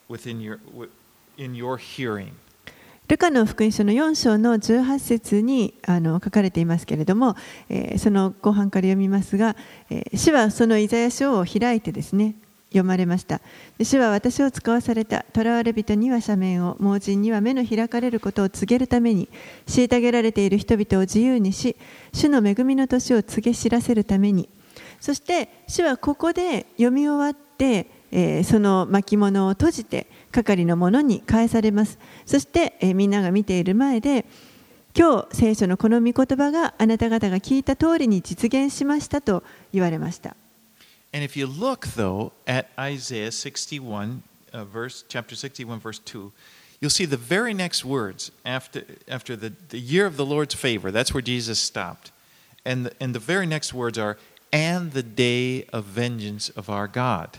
[0.09, 0.61] within your,
[1.37, 2.33] in your hearing.
[3.09, 7.37] ルカの福音書の4章の18節にあの書かれていますけれども、
[7.69, 9.57] えーその後半から読みますが、
[9.91, 12.37] えー主はそのイザヤ書を開いてですね
[12.71, 13.41] 読まれました
[13.79, 19.29] 主は私を使わされた囚われ人には赦免を盲人には目の開かれることを告げるために
[19.67, 21.77] 虐げられている人々を自由にし
[22.13, 24.49] 主の恵みの年を告げ知らせるために
[25.07, 34.25] そして主はここで読み終わって、えーその巻物を閉じて係の者に返されますそして、えーみんなが見ている前で
[34.99, 40.35] 今日聖書のこの御言葉があなた方が聞いた通りに実現しましたと言われました
[41.15, 46.33] And if you look, though, at Isaiah 61, uh, verse, chapter 61, verse 2,
[46.81, 50.91] you'll see the very next words after, after the, the year of the Lord's favor.
[50.91, 52.11] That's where Jesus stopped.
[52.65, 54.19] And the, and the very next words are,
[54.57, 57.31] and the day of vengeance of our God.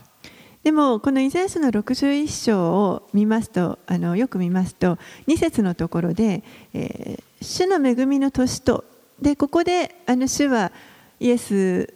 [0.64, 8.84] でもこのイザヤ書の61章を見ますとあのよく見ますと2節のところで、えー主の恵みの年と
[9.22, 10.72] でここであの主は
[11.20, 11.94] イエス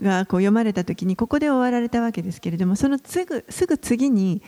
[0.00, 4.42] がこう読まれた時にここで終わられたわけですけれどもそのすぐすぐ次に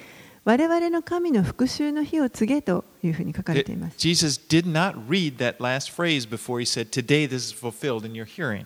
[0.44, 3.96] 我々の神の復讐の日を告げというふうに書かれています。
[3.98, 8.24] Jesus did not read that last phrase before he said, Today this is fulfilled in your
[8.24, 8.64] hearing.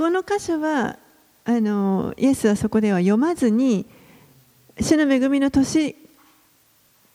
[0.00, 0.96] この箇所は
[1.44, 3.84] あのイエスはそこでは読まずに
[4.80, 5.94] 主の恵みの年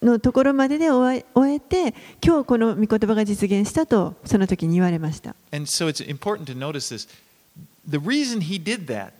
[0.04, 5.36] のところまでで終え終えて今日この御言葉が実現したとその時に言われました。
[5.52, 7.08] And so it's important to notice this.
[7.90, 9.14] The reason he did that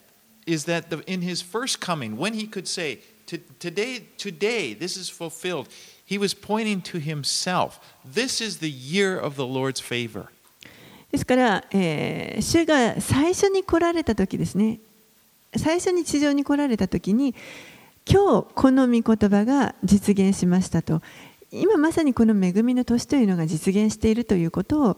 [0.46, 4.96] is that the, in his first coming, when he could say, "To- Today, today, this
[4.96, 5.70] is fulfilled,
[6.06, 7.80] he was pointing to himself.
[8.06, 10.30] This is the year of the Lord's favor.
[11.12, 14.80] ですから、えー主が最初に来られた時ですね
[15.56, 17.34] 最初に地上に来られた時に
[18.08, 21.02] 今日この御言葉が実現しましたと
[21.52, 24.98] 今まさにこの恵みの年というのが実現しているということを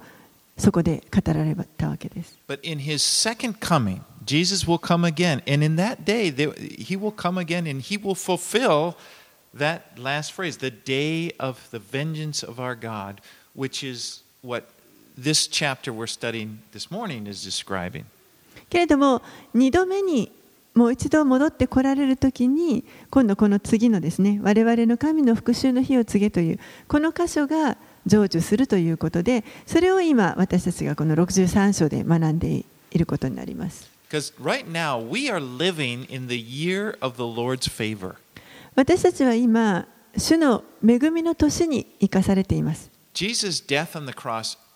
[0.57, 2.35] そこで語られたわけです。
[2.47, 5.43] But in his second coming, Jesus will come again.
[5.47, 8.95] And in that day, they he will come again and he will fulfill
[9.55, 13.21] that last phrase, the day of the vengeance of our God,
[13.55, 14.69] which is what
[15.17, 18.05] this chapter we're studying this morning is describing.
[18.69, 19.21] けれども、
[19.53, 20.31] 二度目に
[20.77, 33.89] もう一度戻ってこられるときに、今度この次のですね、我々の神の復讐の日を告げという、この箇所が成就するということで、それを今、私たちがこの63章で学んでいることになります。
[38.75, 42.91] 私たちは今、主の恵みの年に生かされています。
[43.13, 44.13] Jesus' death on the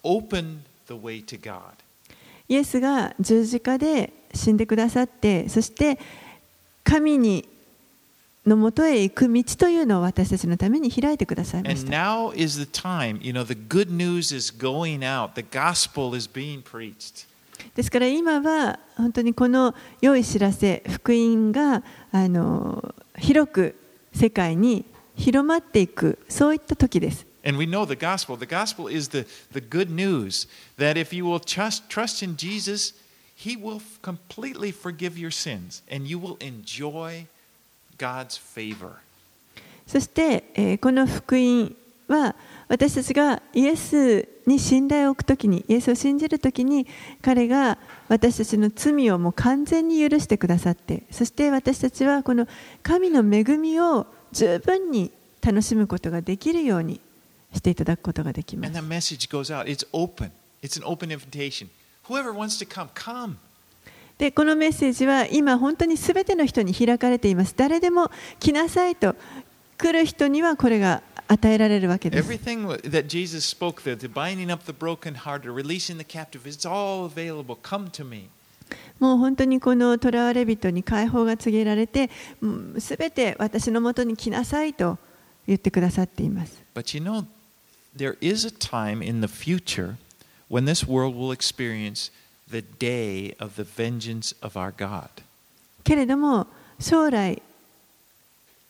[0.04, 1.62] opened the way to God.
[2.48, 5.98] イエスが十字架で死んでくださってそして
[6.84, 7.48] 神に
[8.46, 15.44] のもとへ行く道というのを私たちのために開いてくださいまし And た now is the time, you know, the good news is going out, the
[15.44, 17.28] gospel is being preached.
[17.76, 23.76] ですから今は本当にこの良い知らせ福音があの広く
[24.14, 24.84] 世界に
[25.16, 28.38] 広まっていくそういった時です And we know the gospel.
[28.38, 32.94] The gospel is the, the good news that if you will trust, trust in Jesus,
[33.36, 37.26] he will completely forgive your sins and you will enjoy
[37.98, 39.02] God's favor.
[39.88, 41.76] そして、えーこの福音
[42.08, 42.36] は
[42.68, 46.88] 私たちがイエスに信頼を置くときにイエスを信じるときに
[47.22, 47.78] 彼が
[48.08, 52.48] 私たちの罪をもう完全に許してくださってそして私たちはこの
[52.84, 57.02] 神の恵みを十分に楽しむことができるように
[57.54, 58.74] していただくことができます。
[64.18, 67.56] でこのメッセージは今本当にすべての人に開かれています。
[67.58, 69.16] 誰でも来なさいと
[69.78, 72.30] 来る人にはこれが与えられるわけです。
[79.00, 82.12] もう本当にこの囚われ人に解放が告げられて、
[82.78, 85.00] すべて私のもとに来なさいと
[85.48, 86.62] 言ってくださっています。
[87.97, 89.97] there is a time in the future
[90.49, 92.11] when this world will experience
[92.49, 95.09] the day of the vengeance of our God.
[95.83, 96.47] けれども
[96.79, 97.43] 将来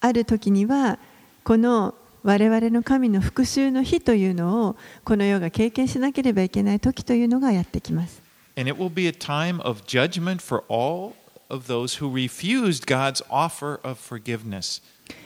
[0.01, 0.99] ある時には
[1.45, 8.23] この我々の神の復讐の日というのをこの世が経験しなければいけない時というのがやってきます。
[8.59, 11.15] And it will be a time of judgment for all
[11.49, 14.83] of those who refused God's offer of forgiveness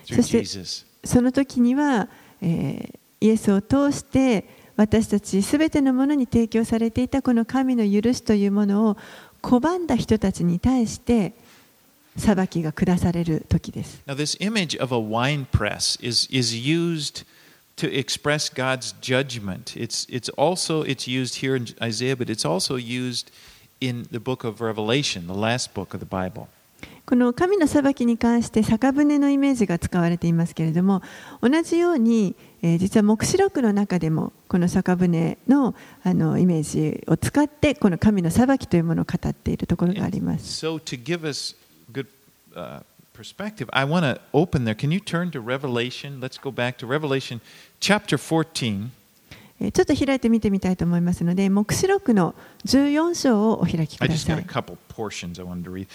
[0.07, 0.87] through そして Jesus.
[1.05, 2.09] その時には、
[2.43, 8.98] えー イエスを通して私たちすべてのものに提供されていたこの神の許しというものを
[9.42, 11.34] 拒んだ人たちに対して
[12.18, 14.02] 裁きが下される時です。
[14.08, 17.26] Now, this image of a wine press is, is used
[17.78, 19.76] to express God's judgment.
[19.76, 23.32] It's, it's also it's used here in Isaiah, but it's also used
[23.82, 26.48] in the book of Revelation, the last book of the Bible.
[27.06, 31.04] この神の裁きに関して酒舟のイメージが使われていますけれども
[31.40, 40.66] 同じように、えー実は黙示録の中でもこの酒舟のあのイメージを使ってこの神の裁きというものを語っているところがあります。
[40.66, 41.56] So, to give us
[41.92, 42.08] good
[42.56, 42.82] uh,
[43.16, 44.74] perspective, I want to open there.
[44.76, 46.20] Can you turn to Revelation?
[46.20, 47.40] Let's go back to Revelation
[47.80, 48.90] chapter 14.
[49.62, 52.34] えーちょっと開いて見てみたいと思いますので黙示録の
[52.66, 54.46] 14章をお開き I くだ just さ got a い。
[54.46, 55.88] couple portions I wanted to read.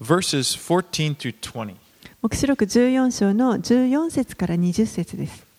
[0.00, 1.76] Verses 14 through 20.
[2.22, 5.51] 黙示録14章の14節から20節です。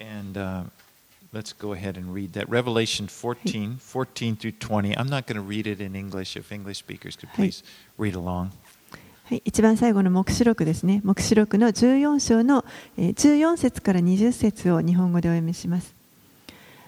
[0.00, 0.64] And uh,
[1.32, 2.48] let's go ahead and read that.
[2.48, 4.96] Revelation 14, 14 through 20.
[4.96, 6.36] I'm not going to read it in English.
[6.36, 7.62] If English speakers could please
[7.98, 8.50] read along.
[9.28, 11.00] はい、一番最後の黙示録ですね。
[11.02, 12.64] 黙示録の14章の
[12.96, 15.94] えー14節から20節を日本語でお読みします。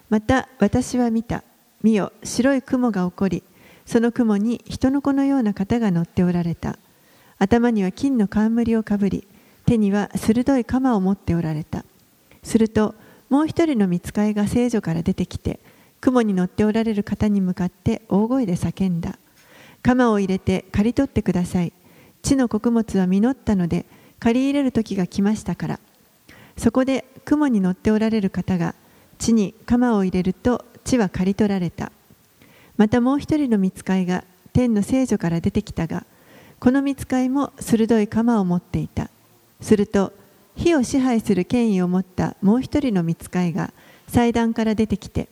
[0.08, 1.42] また私は見た。
[1.82, 3.42] 見よ、白い雲が起こり、
[3.86, 6.78] その雲に人の子のような方が乗っておられた。
[7.38, 9.26] 頭には金の冠をかぶり、
[9.66, 11.84] 手には鋭い鎌を持っておられた。
[12.42, 12.94] すると、
[13.28, 15.60] もう一人の見つかいが聖女から出てきて、
[16.00, 19.18] 雲に乗っておられる方に向かって大声で叫んだ。
[19.82, 21.72] 鎌を入れて刈り取ってください。
[22.22, 23.84] 地の穀物は実ったので、
[24.18, 25.80] 刈り入れる時が来ましたから。
[26.56, 28.74] そこで雲に乗っておられる方が
[29.18, 31.92] 地に鎌を入れると地は刈り取られた。
[32.76, 36.04] またもう一人の見つかいが天の聖女から出てきたが、
[36.58, 39.10] この見つかいも鋭い鎌を持っていた。
[39.60, 40.12] すると、
[40.58, 43.72] 火を支配する権威を持ったもう一人の見つかいが
[44.08, 45.28] 祭壇から出てきて、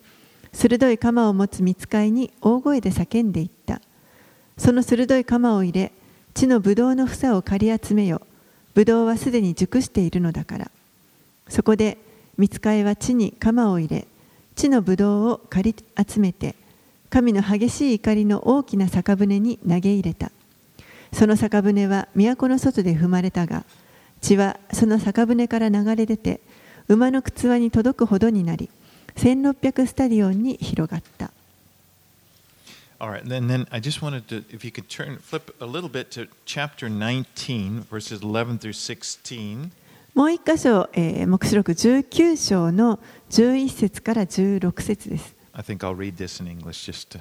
[0.53, 3.83] 鋭い鎌を持つ見つかいに大声で叫んでいった。
[4.57, 5.93] その鋭い鎌を入れ、
[6.33, 8.23] 地のブドウの房を刈り集めよ。
[8.73, 10.71] ブドウはすでに熟しているのだから。
[11.49, 11.99] そこで、
[12.39, 14.07] 見つかいは地に鎌を入れ、
[14.55, 15.75] 地のブドウを刈り
[16.09, 16.55] 集めて、
[17.11, 20.31] 神の激しい怒りの大きな酒舟に投げ入れた。
[21.13, 23.65] その酒舟は都の外で踏まれたが、
[24.27, 26.41] 血はその酒舟から流れ出て、
[26.89, 28.69] 馬の靴輪に届くほどになり、
[29.15, 31.31] 1600スタディオンに広がった。
[32.99, 36.11] All right, and then I just wanted to, if you could turn, flip a little bit
[36.13, 39.71] to chapter 19, verses 11 through 16.
[40.15, 45.37] もう一箇所、えー、黙示録19章の11節から16節です。
[45.53, 47.21] I think I'll read this in English just to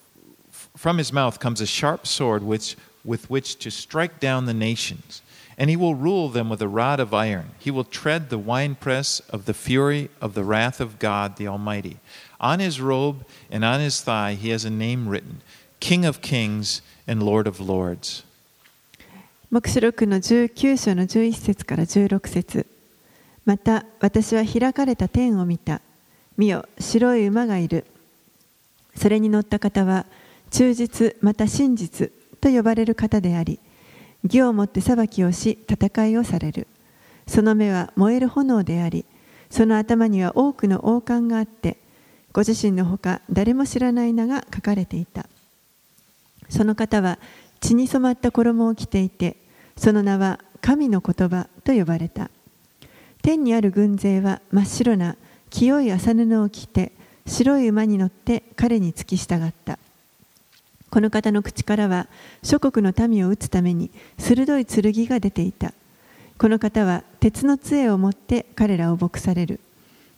[0.70, 5.22] from his mouth comes a sharp sword which, with which to strike down the nations.
[5.58, 7.50] And he will rule them with a rod of iron.
[7.58, 11.96] He will tread the winepress of the fury of the wrath of God the Almighty.
[12.38, 15.40] On his robe and on his thigh he has a name written
[15.80, 18.22] King of Kings and Lord of Lords.
[19.48, 22.66] 黙示録の19章の11節から16節
[23.44, 25.80] また私は開かれた天を見た。
[26.36, 27.86] 見よ、白い馬がいる。
[28.96, 30.04] それに乗った方は、
[30.51, 33.59] 忠実また真実と呼ばれる方であり、
[34.23, 36.67] 義をもって裁きをし、戦いをされる。
[37.25, 39.05] その目は燃える炎であり、
[39.49, 41.77] その頭には多くの王冠があって、
[42.33, 45.27] ご自身のほか誰も知らない名が書かれていた。
[46.49, 47.17] その方は
[47.61, 49.37] 血に染まった衣を着ていて、
[49.77, 52.29] その名は神の言葉と呼ばれた。
[53.21, 55.15] 天にある軍勢は真っ白な
[55.49, 56.91] 清い麻布を着て、
[57.25, 59.79] 白い馬に乗って彼に付き従った。
[60.91, 62.07] この方の口からは
[62.43, 65.73] 諸国の民を打つために鋭い剣が出ていた。
[66.37, 69.61] この方は鉄の杖を持って彼らを牧される。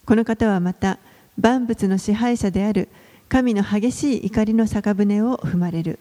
[0.06, 0.98] この方はまた
[1.40, 2.90] 万物の支配者である
[3.30, 6.00] 神の激しい怒りの酒舟を踏まれる。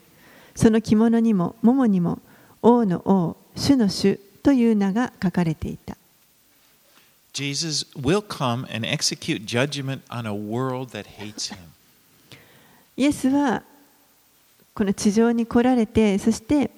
[0.55, 2.19] その着物にも桃にも
[2.63, 5.99] 王の王、主の主という名が書かれていた。
[7.35, 11.59] Jesus will come and execute judgment on a world that hates him.
[12.97, 13.63] イエスは
[14.75, 16.71] この地上に来られて、そして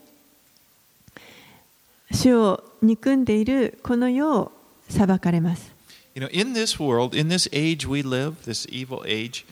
[2.11, 4.53] 主を憎んでいるこの世を
[4.89, 5.73] 裁かれます。
[6.15, 9.45] You know, in this world, in this age we live, this evil age,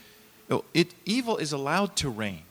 [0.48, 2.42] oh, it, evil is allowed to reign.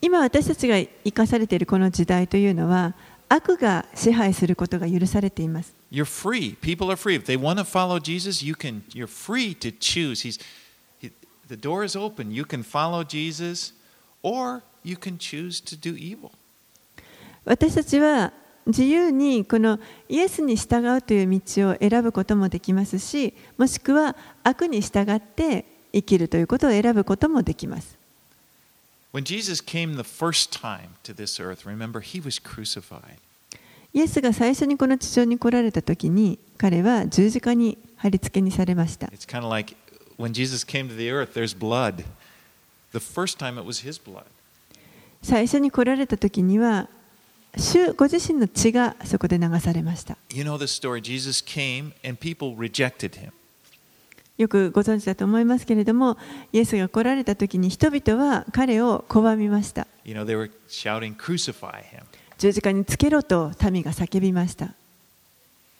[0.00, 2.94] 今私たちが生かされているこの時代というのは
[3.28, 5.72] 悪が支配することが許されています。
[5.90, 6.56] You're free.
[6.60, 7.14] People are free.
[7.14, 8.82] If they want to follow Jesus, you can.
[8.90, 10.22] You're free to choose.
[10.22, 10.38] He's,
[11.00, 11.10] he,
[11.48, 12.32] the door is open.
[12.32, 13.72] You can follow Jesus,
[14.22, 16.30] or you can choose to do evil.
[17.44, 18.32] 私たちは
[18.66, 19.78] 自由にこの
[20.08, 27.98] イエスに従うという道を選ぶこともできますしもしくは悪に従って生きるということを選ぶこともできます。
[29.12, 33.18] When Jesus came the first time to this earth, remember, he was crucified.
[33.92, 39.06] イエスが最初にこの地上に来られた時に彼は十字架に貼り付けにされました。
[39.08, 39.76] It's kind of like
[40.18, 42.04] when Jesus came to the earth, there's blood.
[42.92, 44.24] The first time it was his blood.
[45.24, 46.86] 最初に来られた時には
[47.56, 50.18] 主ご自身の血がそこで流されました。
[50.30, 51.00] You know the story.
[51.00, 53.32] Jesus came and people rejected him.
[54.36, 56.18] よくご存知だと思いますけれども、
[56.52, 59.86] イエスが来られた時に人々は彼を拒みました。
[60.04, 62.02] You know, they were shouting, Crucify him.
[62.36, 64.74] 十字架につけろと民が叫びました。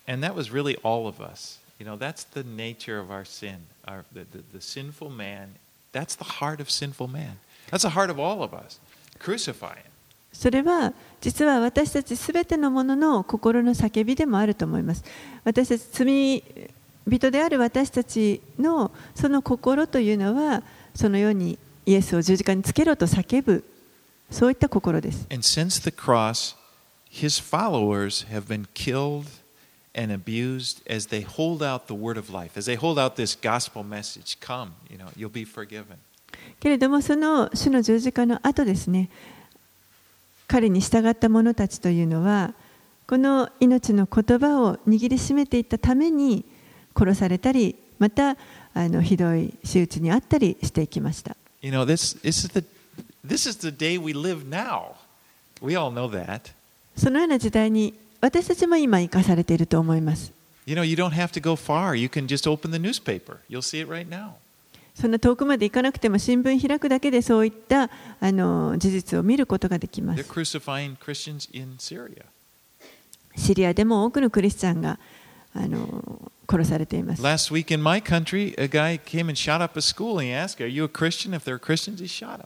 [0.07, 1.61] And that was really all of us.
[1.79, 3.59] You know, that's the nature of our sin.
[3.87, 5.57] Our, the, the, the sinful man,
[5.93, 7.39] that's the heart of sinful man.
[7.71, 8.79] That's the heart of all of us.
[10.33, 15.05] それは実は私たちすべてのものの心の叫びでもあると思います。
[15.45, 16.45] 私たち罪
[17.07, 20.63] 人である私たちのその心というのは
[20.95, 23.65] そのようにイエスを十字架につけろと叫ぶ
[24.31, 25.27] そういった心です。
[25.31, 26.57] And since the cross,
[27.11, 29.27] his followers have been killed
[29.95, 33.39] and abused as they hold out the word of life, as they hold out this
[33.39, 35.99] gospel message come, you know, you'll be forgiven.
[36.61, 39.11] けれどもその主の十字架の後ですね
[40.47, 42.55] 彼に従った者たちというのは
[43.07, 46.45] この命の言葉を握りしめていったために
[46.97, 48.37] 殺されたりまた
[48.73, 52.65] あのひどい仕打ちにあったりしていきました You know, this, this, is the,
[53.27, 54.97] this is the day we live now.
[55.63, 56.53] We all know that.
[56.95, 60.33] そのような時代に私たちも今生かされていると思います
[60.67, 61.97] You know, you don't have to go far.
[61.97, 63.39] You can just open the newspaper.
[63.51, 64.35] You'll see it right now.
[64.95, 67.91] そんな遠くまで行かなくても新聞開くだけでそういった
[68.21, 70.29] あの事実を見ることができます.
[73.37, 74.99] シリアでも多くのクリスチャンが
[75.55, 80.31] あの殺されています Last week in my country, a guy came and shot up a school and he
[80.33, 81.35] asked, Are you a Christian?
[81.35, 82.45] If they're Christians, he shot.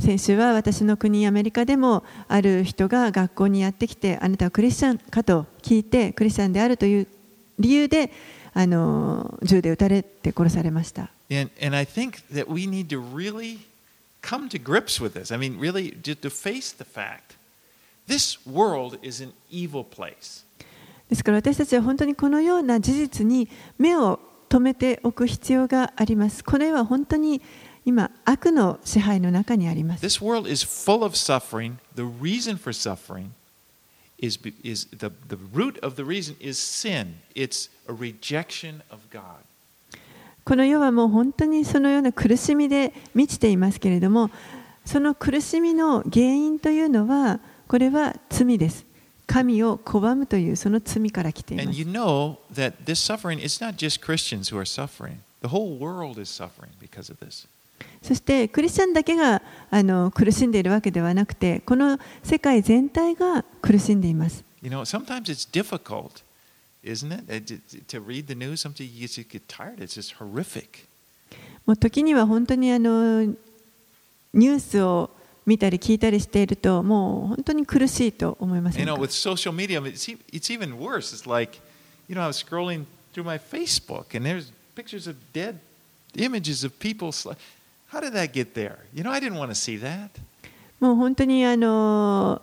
[0.00, 7.06] 先週は私の国アメリカでもある人が学校にやってきてあなたはクリスチャンかと聞いてクリスチャンであるという
[7.58, 8.10] 理由で
[8.52, 13.59] あの銃で撃たれて殺されました And, and I think that we need to really
[14.21, 15.31] come to grips with this.
[15.31, 17.35] I mean, really, just to face the fact
[18.07, 20.45] this world is an evil place.
[21.09, 24.19] ですから私たちは本当にこのような事実に目を
[24.49, 27.41] 留めておく必要がありますこれは本当に
[27.85, 31.77] 今悪の支配の中にあります This world is full of suffering.
[31.95, 33.29] The reason for suffering
[34.17, 39.09] is, be- is the, the root of the reason is sin, it's a rejection of
[39.09, 39.43] God.
[40.44, 44.30] この世はもう本当にそのような苦しみで満ちていますけれども、
[44.84, 47.38] その苦しみの原因というのは、
[47.68, 48.84] これは罪です。
[49.26, 51.68] 神を拒むというその罪から来ています。
[58.02, 64.44] そして、クリスチャンだけがあの苦しんでいるわけではなくて、この世界全体が苦しんでいます。
[66.83, 67.23] isn't it?
[67.29, 69.79] Uh, To, to read the news, sometimes you just get tired.
[69.81, 70.85] It's just horrific.
[71.65, 75.09] もう時には本当にあのニュースを
[75.45, 81.13] 見たり聞いたりしているともう本当に苦しいと思いませ You ん know, か with social media, I mean, it's, e- it's even worse.
[81.13, 81.59] It's like,
[82.07, 85.57] you know, I was scrolling through my Facebook and there's pictures of dead
[86.15, 87.09] images of people.
[87.11, 87.35] sli-
[87.89, 88.79] How did that get there?
[88.93, 90.09] You know, I didn't want to see that.
[90.79, 92.41] もう本当にあの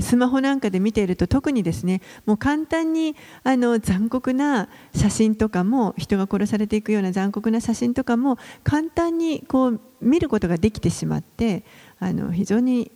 [0.00, 11.64] スマホなんかで見ていると特にですねもう簡単にあの残酷な写真とかも人が殺されていくような残酷な写真とかも簡単にこう見ることができてしまって
[11.98, 12.90] あの非常に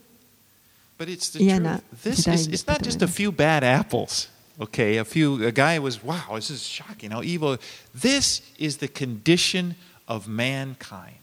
[1.38, 4.32] 嫌な時代 is, だ it's と not 思い just a ます few bad apples.
[4.58, 7.58] Okay, a few, a guy was, wow, this is shocking, how evil.
[7.94, 9.74] This is the condition
[10.06, 11.14] of mankind.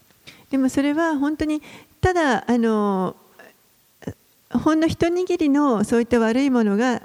[0.50, 1.62] でもそれは本当に
[2.00, 3.14] ただあの
[4.52, 7.02] ほんの一握りのそういった悪いものが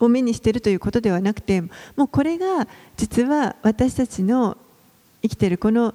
[0.00, 1.70] を目にしているということではなくても
[2.04, 4.56] うこれが実は私たちの
[5.22, 5.94] 生きているこの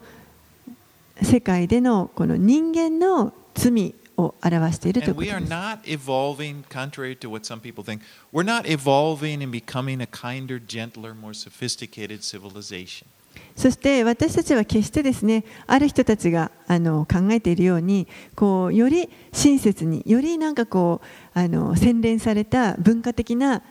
[1.22, 5.40] 世界でのこの人間の罪を表しているという And we are。
[5.40, 8.02] not evolving, contrary to what some people think,
[8.32, 13.08] we're not evolving and becoming a kinder, gentler, more sophisticated civilization.
[13.56, 23.62] そして私たちは決してですねある人たちがあの考えているようにこうより親切によりなんかこうあの洗練された文化的な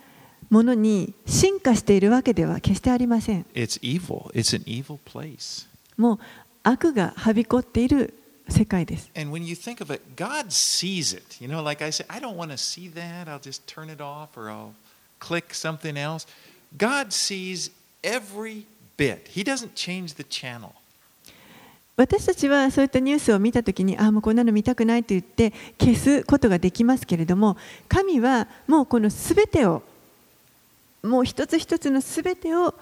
[0.51, 5.67] ものに進化しているわけでは決してありません It's evil, it's an evil place.
[5.97, 6.19] もう
[6.63, 8.15] 悪がはびこっている
[8.49, 11.43] 世界です And when you think of it, God sees it.
[11.43, 13.29] You know, like I said, I don't want to see that.
[13.29, 14.75] I'll just turn it off or I'll
[15.19, 16.27] click something else.
[16.77, 17.71] God sees
[18.03, 18.67] every
[19.03, 20.71] bit, He doesn't change the channel.
[21.97, 29.83] 私たちはそういったニュースを見たときにああもうこんなの見たくないと言って消すことができますけれども神はもうこのすべてを
[31.03, 32.75] もう一つ一つのすべてを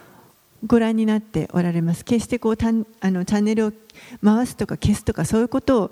[0.65, 3.73] ご覧になっておられます決してこうたんあのチャンネルを
[4.25, 5.91] 回すとか消すとかそういうこと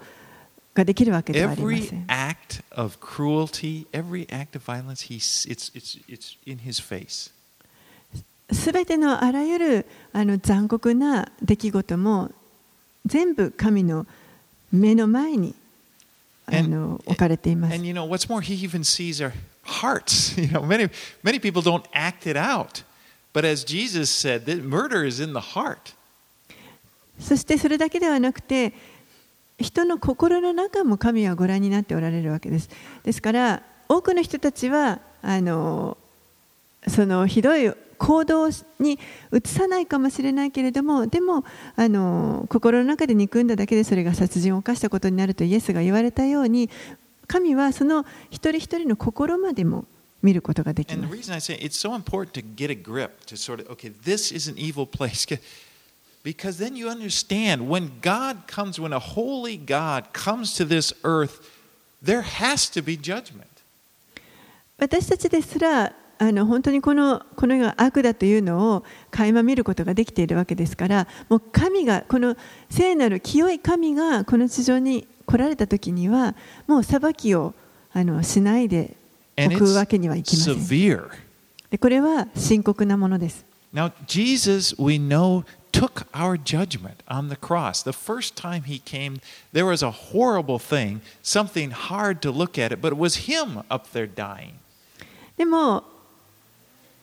[0.74, 2.04] ができるわけではありま Every せん。
[2.06, 5.72] act of cruelty, every act of violence, it's, it's,
[6.08, 7.32] it's in his face.
[8.52, 9.86] すべてのあらゆる
[10.18, 12.32] あの残酷な出来事も
[13.06, 14.04] 全部神の
[14.72, 15.54] 目の前に
[16.46, 17.86] あ And- の置かれています And。
[17.86, 20.36] you know, what's more, he even sees our hearts.
[20.40, 20.90] You know, many,
[21.22, 22.82] many people don't act it out.
[23.32, 25.94] But as Jesus said, that murder is in the heart.
[27.20, 28.72] そしてそれだけではなくて
[29.60, 32.68] 人の心の中も神はご覧になっておられるわけです。
[33.04, 35.96] ですから多くの人たちはあの
[36.88, 38.98] そのひどい行動に
[39.32, 41.44] 移さないかもしれないけれどもでも
[41.76, 46.70] あの心の中で憎んだだけでそれが殺人を犯したことになるとイエスが言われたように
[47.26, 49.84] 神はその一人一人の心までも
[50.22, 50.92] 見ることができ。
[64.78, 72.36] 私たちですらあの本当にこのこの世が悪だというのを垣間見ることができているわけですからもう神がこの
[72.70, 76.34] 聖なる清い神がこの地上に来られた時には
[76.66, 77.54] もう裁きを
[77.92, 78.96] あのしないで
[79.38, 81.08] おくわけにはいきません.
[81.70, 87.82] でこれは深刻なものです Now, Jesus, we know, took our judgment on the cross.
[87.84, 89.20] The first time he came,
[89.52, 93.62] there was a horrible thing, something hard to look at it, but it was him
[93.68, 94.54] up there dying.
[95.36, 95.84] でも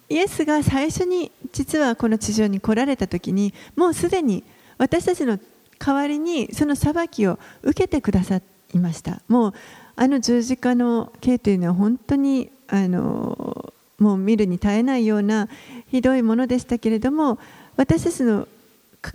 [0.10, 4.43] イエスが最初に実はこの地上に来られた時にもうすでに
[4.78, 5.39] 私たちの
[5.80, 8.41] 代わりにその裁きを受けてくださ
[8.74, 9.53] いましたもう
[9.95, 15.47] あの十字架の刑というのは本当にあのもう見るに耐えないような
[15.89, 17.39] ひどいものでしたけれども
[17.78, 18.47] 私たちの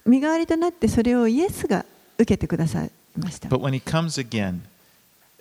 [0.07, 1.84] 身代わりとなってそれをイエスが
[2.18, 4.62] 受けてくださいました But when he comes again,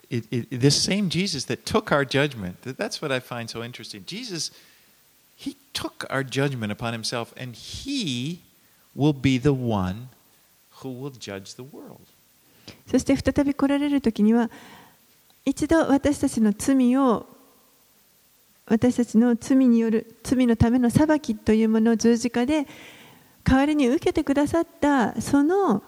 [0.10, 4.04] it, it, this same Jesus that took our judgment, that's what I find so interesting.
[4.06, 4.52] Jesus,
[5.40, 8.42] he took our judgment upon himself, and he
[8.94, 10.10] will be the one
[10.82, 12.02] who will judge the world.
[12.88, 14.50] そして再び来られる時には
[15.46, 17.26] 一度私たちの罪を
[18.66, 22.68] 私たちの罪による罪のための裁きというものを十字架で
[23.44, 25.84] 代わりに受けてくださったその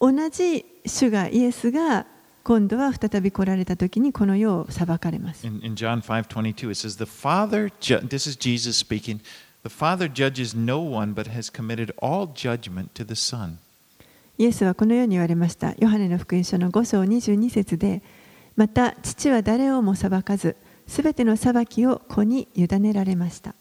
[0.00, 2.06] 同じ主がイエスが
[2.44, 5.46] 今度は再び来られた時にこの世を裁かれます。
[5.46, 7.72] In, in John 5:22 it says the Father
[8.08, 9.20] this is Jesus speaking
[9.62, 13.58] the Father judges no one but has committed all judgment to the Son
[14.38, 15.74] イエスはこのように言われました。
[15.78, 18.02] ヨハネの福音書の5章22節で、
[18.56, 20.56] また父は誰をも裁かず、
[20.88, 23.54] すべての裁きを子に委ねられました。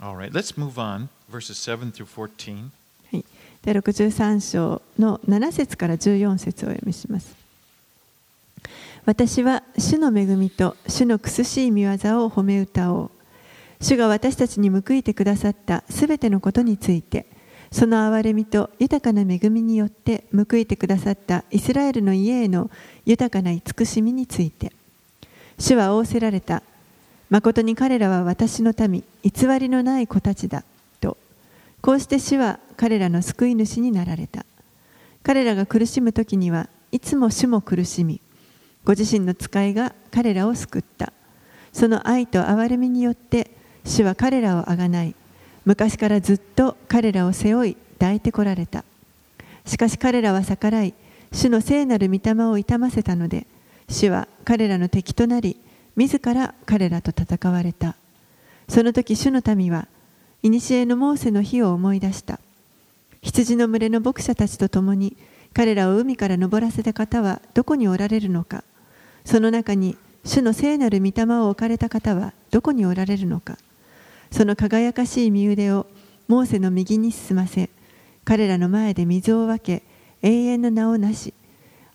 [0.00, 2.68] All right let's move on verses 7 through 14
[3.10, 3.24] はい、
[3.62, 7.47] で63章の7節から14節をお読みします。
[9.08, 11.88] 私は主の恵みと主の苦しい見業
[12.26, 13.10] を褒め歌おう。
[13.80, 17.24] 主が私たちに報いてくださったすべてのことについて、
[17.72, 22.70] その憐れみと豊かな恵みによって報いてくださったイスラエルの家への
[23.06, 24.72] 豊かな慈しみについて。
[25.58, 26.62] 主は仰せられた。
[27.30, 30.64] 誠に彼らは私の民、偽りのない子たちだ。
[31.00, 31.16] と。
[31.80, 34.44] こうして主は彼らの救い主になられた。
[35.22, 38.20] 彼らが苦しむ時にはいつも主も苦しみ、
[38.84, 41.12] ご自身の使いが彼らを救った。
[41.72, 43.50] その愛と憐れみによって
[43.84, 45.14] 主は彼らをあがない。
[45.64, 48.84] 昔からずっと彼らを背負い抱いてこられた。
[49.66, 50.94] しかし彼らは逆らい、
[51.30, 53.46] 主の聖なる御霊を痛ませたので、
[53.88, 55.58] 主は彼らの敵となり、
[55.96, 57.96] 自ら彼らと戦われた。
[58.68, 59.88] その時主の民は、
[60.42, 62.40] 古のモーセの日を思い出した。
[63.20, 65.16] 羊の群れの牧者たちと共に
[65.54, 68.64] 彼らを海から登らせた方はどこにおられるのか。
[69.24, 73.58] その中に主の聖なる御霊を置かれた方はどこにおられるのか。
[74.30, 75.86] その輝かしい身腕を
[76.28, 77.70] モーセの右に進ませ
[78.24, 79.82] 彼らの前で水を分け
[80.20, 81.32] 永遠の名をなし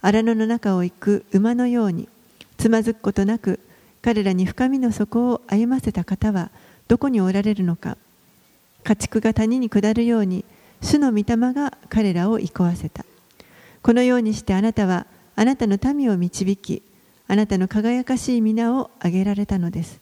[0.01, 2.09] 荒野の中を行く馬のように
[2.57, 3.59] つまずくことなく
[4.01, 6.49] 彼らに深みの底を歩ませた方は
[6.87, 7.97] どこにおられるのか。
[8.83, 10.43] 家畜が谷に下るように
[10.81, 13.05] 主の御霊が彼らを憩わせた。
[13.83, 15.05] このようにしてあなたは
[15.35, 16.81] あなたの民を導き、
[17.27, 19.99] あなたの輝かしい皆をあげられたのです。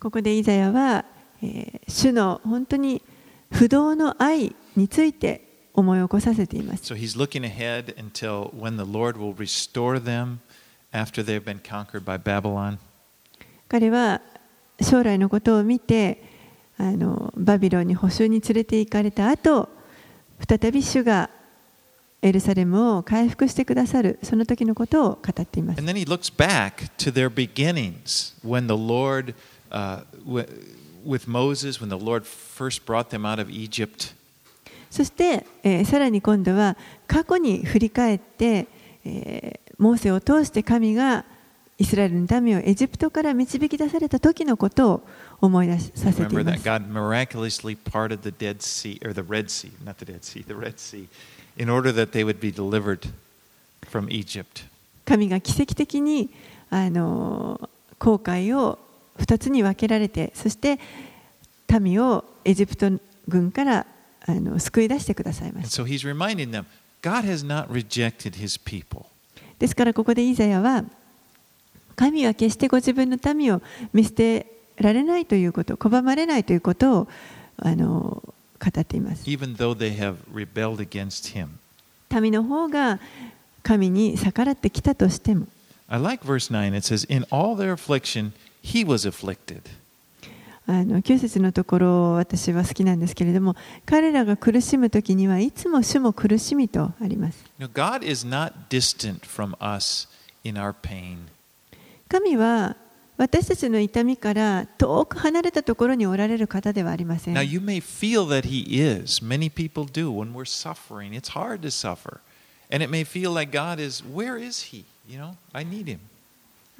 [0.00, 1.04] ここでイザヤは、
[1.42, 3.02] え、主の本当に
[3.52, 5.42] 不動の愛について
[5.74, 6.84] 思い起こさせています。
[13.68, 14.22] 彼は
[14.80, 16.27] 将来のことを見て、
[16.78, 19.68] あのバビロンに捕囚に連れて行かれた後
[20.48, 21.28] 再び主が
[22.22, 29.34] エルサレムを回復してくださるその時のことを語っています And then he looks back to their beginnings when the Lord,
[29.70, 30.02] uh,
[31.04, 34.14] with Moses, when the Lord first brought them out of Egypt.
[34.90, 36.76] そして、えーさらに今度は
[37.06, 38.66] 過去に振り返って、
[39.04, 41.24] えーモーセを通して神が
[41.78, 45.02] イスラエルの民をエジプトから導き出された時のことを
[45.40, 46.28] 思い出させて。
[55.04, 56.30] 神が奇跡的に
[56.70, 57.68] あの
[57.98, 58.78] 航海を
[59.16, 60.78] 二つに分けられて、そして
[61.80, 62.90] 民をエジプト
[63.26, 63.86] 軍から
[64.26, 65.70] あの救い出してくださいました。
[69.58, 70.84] ですからここでイザヤは
[71.96, 73.62] 神は決してご自分の民を
[73.92, 77.08] 見捨てられないということ、拒まれないということを
[77.56, 78.22] あの
[78.58, 79.24] 語っています。
[79.24, 81.48] Even though they have rebelled against him.
[82.20, 83.00] 民の方が
[83.62, 85.46] 神に逆らってきたとしても。
[85.88, 86.74] I like verse 9.
[86.76, 89.62] It says, In all their affliction, he was afflicted.
[90.70, 93.56] あの9節のところ私は好きなんですけれども
[93.86, 97.42] 彼らが苦しむ時にはいつも主も苦しみとあります。
[102.08, 102.76] 神は
[103.18, 107.34] 私たちの痛みから遠く離れたところにおられる方ではありません。
[107.34, 109.20] Now you may feel that he is.
[109.22, 109.50] Many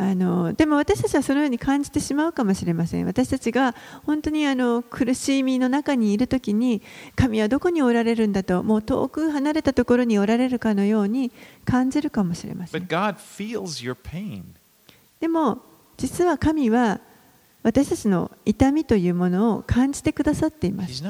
[0.00, 3.06] あのでも私たちはそのように感じてしまうかもしれません。
[3.06, 3.74] 私たちが
[4.06, 6.82] 本当にあの苦しみの中にいるときに、
[7.16, 11.32] 神はどこにおられるんだと、もう遠く離れたところにおられるかのように
[11.64, 12.86] 感じるかもしれません。
[15.20, 15.62] でも、
[15.98, 17.00] 実は神は
[17.62, 21.02] 私たちの痛みというものを感じてくださっています.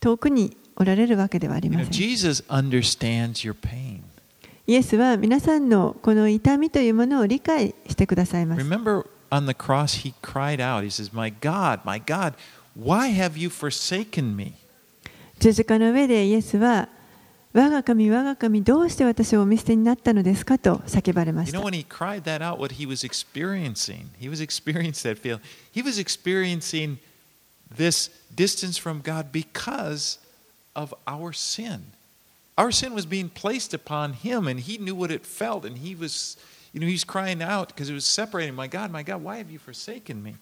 [0.00, 4.00] 遠くにおられるわけではありません Jesus understands your pain.
[4.66, 10.82] イエスは皆さんのこの痛みというものを理解してくださいます Remember on the cross, he cried out.
[10.84, 12.34] He says, My God, my God,
[12.76, 14.54] why have you forsaken me?
[15.38, 16.88] 十字架の上でイエスは
[17.52, 24.40] 我が神我が神どうして私をお見捨てになったのですかと叫ばれま You し know, た when he cried that out, what he was experiencing, he was
[24.40, 25.40] experiencing that feel.
[25.72, 26.98] He was experiencing
[27.76, 30.20] this distance from God because
[30.74, 31.80] of our sin.
[32.56, 35.94] Our sin was being placed upon him, and he knew what it felt, and he
[35.96, 36.36] was,
[36.72, 38.54] you know, he's crying out because it was separating.
[38.54, 40.36] My God, my God, why have you forsaken me?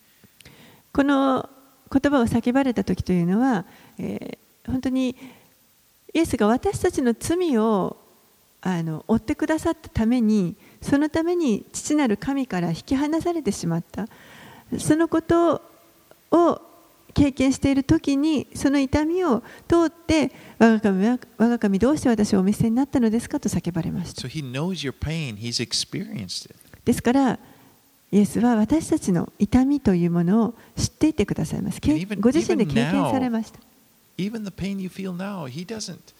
[0.93, 1.49] この
[1.91, 3.65] 言葉を叫ばれた時というのは、
[3.99, 4.39] えー
[4.71, 5.17] 本当に
[6.15, 7.97] イエスが私たちの罪を
[8.61, 14.07] あの追ってくださったためにそのために父なる神から引き離されてしまった。
[14.79, 15.63] そのこと
[16.31, 16.61] を
[17.15, 23.41] 経験している時にその痛みを通って我が神は我が神どうして私をお見捨てになったのですか？
[23.41, 24.23] と叫ばれました.
[26.85, 27.39] ですから
[28.11, 31.81] イエスは私たちの痛みというものを知っていてくださいます。
[32.21, 33.61] ご自身で経験されました
[34.18, 36.14] Even the pain you feel now, he doesn't,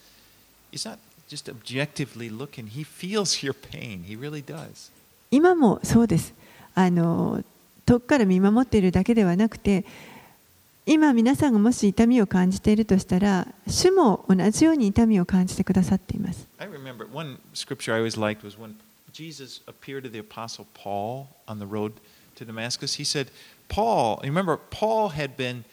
[0.72, 0.98] he's not
[1.30, 4.04] just objectively looking, he feels your pain.
[4.08, 4.92] He really does.
[5.32, 6.34] 今もそうです
[6.76, 7.44] あの
[7.88, 9.84] 遠くから見守っているだけではなくて
[10.86, 18.76] 今皆さんがもし痛みを感じているとしたら主も同じように痛みを感じてくださっています I remember one scripture I always liked was when
[19.12, 21.94] Jesus appeared to the apostle Paul on the road
[22.36, 22.96] to Damascus.
[22.96, 23.30] He said,
[23.70, 25.66] Paul, you remember, Paul had been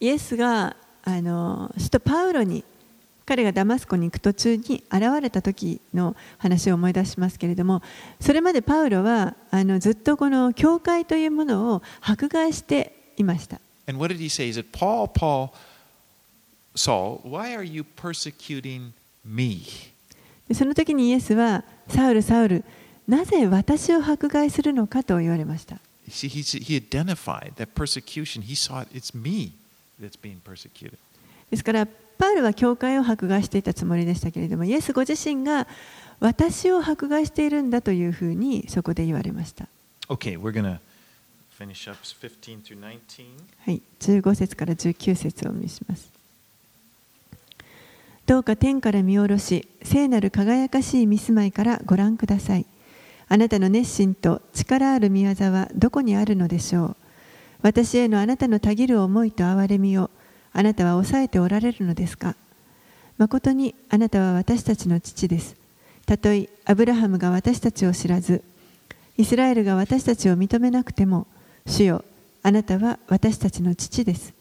[0.00, 2.64] イエスがあの使徒パウロに
[3.24, 7.82] 彼がダマスコに行く途中に現れた時の話を思い出しますけれども
[8.20, 13.60] それまでパウロはあのずっとこの教会というものを迫害していました。
[20.52, 22.64] その時にイエスはサウルサウル
[23.08, 28.42] なぜ私を迫害するのかと言われました You see, he, he identified that persecution.
[28.42, 29.52] He saw it, it's me
[30.00, 30.96] that's being persecuted.
[31.50, 35.66] ですからパウルは教会を迫害していたつもりでしたけれどもイエスご自身が
[36.20, 39.66] 私を迫害しているんだというふうにそこで言われました
[40.08, 40.78] Okay, we're going to
[41.58, 43.26] finish up 15 through 19.
[43.66, 46.08] はい、15節から19節をお見せします。
[48.24, 52.66] どうか天から見下ろし、聖なる輝かしい見住まいからご覧ください。
[53.28, 56.96] あなたの熱心と力ある見業はどこにあるのでしょう？
[57.62, 60.10] 私へのあなたのたぎる思いと憐れみを
[60.52, 62.36] あなたは抑えておられるのですか？
[63.18, 65.56] 誠にあなたは私たちの父です。
[66.06, 68.42] たとえアブラハムが私たちを知らず、
[69.16, 71.26] イスラエルが私たちを認めなくても、
[71.66, 72.04] 主よ
[72.42, 74.32] あなたは私たちの父です。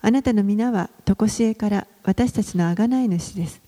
[0.00, 3.60] あなたの皆は常しえから私たちの贖い主です。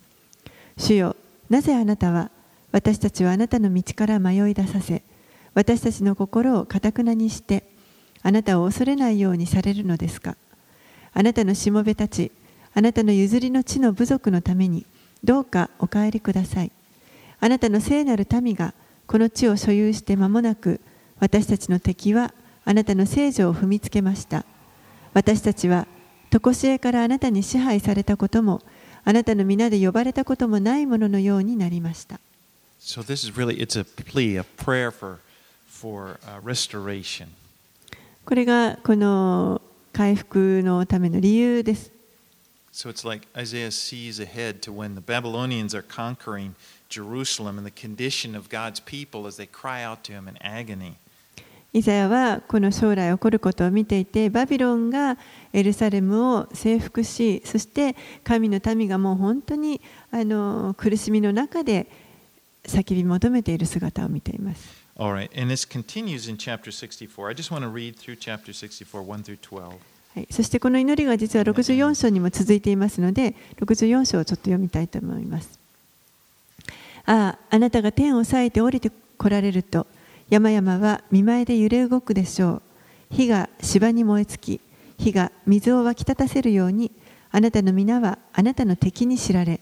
[0.79, 1.17] 主よ、
[1.51, 2.31] なぜあなたは
[2.75, 5.05] 私たちはあなたの道から迷い出させ、
[5.55, 7.63] 私たちの心をかたくなにして、
[8.25, 10.37] あなたを恐れないようにされるのですか？
[11.13, 12.33] あなたのしもべたち、
[12.75, 14.87] あなたの譲りの地の部族のために、
[15.23, 16.73] どうかお帰りください。
[17.39, 18.75] あなたの聖なる民が
[19.07, 20.81] この地を所有して間もなく、
[21.21, 24.45] 私たちの敵はあなたの聖女を踏みつけました。
[25.13, 25.87] 私たちは、
[26.29, 28.63] 常しえからあなたに支配されたことも、
[29.05, 32.19] あなたの皆で呼ばれたこともないもののようになりました。
[32.87, 35.21] So this is really it's a plea, a prayer for
[35.67, 37.29] for uh, restoration.
[38.27, 39.63] これがこの
[39.95, 41.91] 回復のための理由です。
[42.75, 46.57] So it's like Isaiah sees ahead to when the Babylonians are conquering
[46.91, 50.97] Jerusalem and the condition of God's people as they cry out to him in agony.
[51.73, 55.17] イザヤはこの将来起こることを見ていてバビロンが
[55.55, 59.81] エルサレムを征服しそして神の民がもう本当に
[60.13, 61.89] あの苦しみの中で
[62.65, 64.85] 叫び求めている姿を見ています。
[64.97, 67.29] All right, and this continues in chapter 64.
[67.29, 69.79] I just want to read through chapter 64, 1 through 12.
[70.15, 75.59] はい、そしてこの祈りが実は64章にも続いていますので64章をちょっと読みたいと思います。
[77.07, 79.87] ああ、あなたが天を裂いて降りてこられると
[80.31, 82.63] 山々は見舞いで揺れ動くでしょう。
[83.11, 84.61] 火が芝に燃え尽き、
[84.99, 86.93] 火が水を湧き立たせるように
[87.33, 89.61] あなたの皆はあなたの敵に知られ、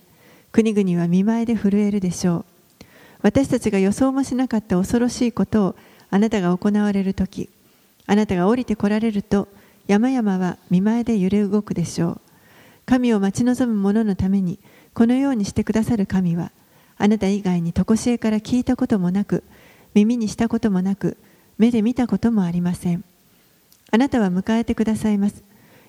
[0.52, 2.51] 国々は見舞いで震えるでしょう。
[3.22, 5.76] 私たちが予想もしなかった恐ろしいことを
[6.10, 7.48] あなたが行われるとき、
[8.06, 9.48] あなたが降りてこられると、
[9.86, 12.20] 山々は見舞いで揺れ動くでしょう。
[12.84, 14.58] 神を待ち望む者のために、
[14.92, 16.50] このようにしてくださる神は、
[16.98, 19.44] あなた以外に常しえから聞いたこともなく、
[19.94, 21.16] 耳にしたこともなく、
[21.58, 23.04] 目で見たこともありません。
[23.90, 25.42] あなたは迎えてくださいます。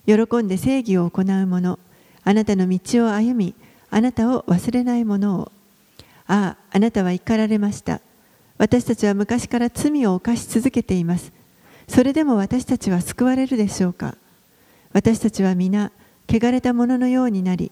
[0.06, 1.80] 喜んで正義を行う者、
[2.24, 3.56] あなたの道を歩み、
[3.90, 5.52] あなたを忘れない者を。
[6.28, 8.02] ああ、あなたは怒られました。
[8.58, 11.32] 私たちは昔から罪を犯し続けています。
[11.88, 14.16] それでも私たちは救われるでしょうか
[14.94, 15.92] 私たちは皆、
[16.30, 17.72] 汚れたもののようになり、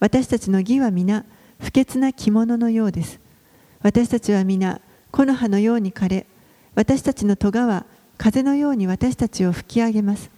[0.00, 1.24] 私たちの義は皆、
[1.60, 3.20] 不潔な着物のようです。
[3.82, 4.80] 私たちは皆、
[5.12, 6.26] 木の葉のように枯れ、
[6.74, 7.86] 私たちの咎は
[8.18, 10.30] 風のように私たちを吹き上げます。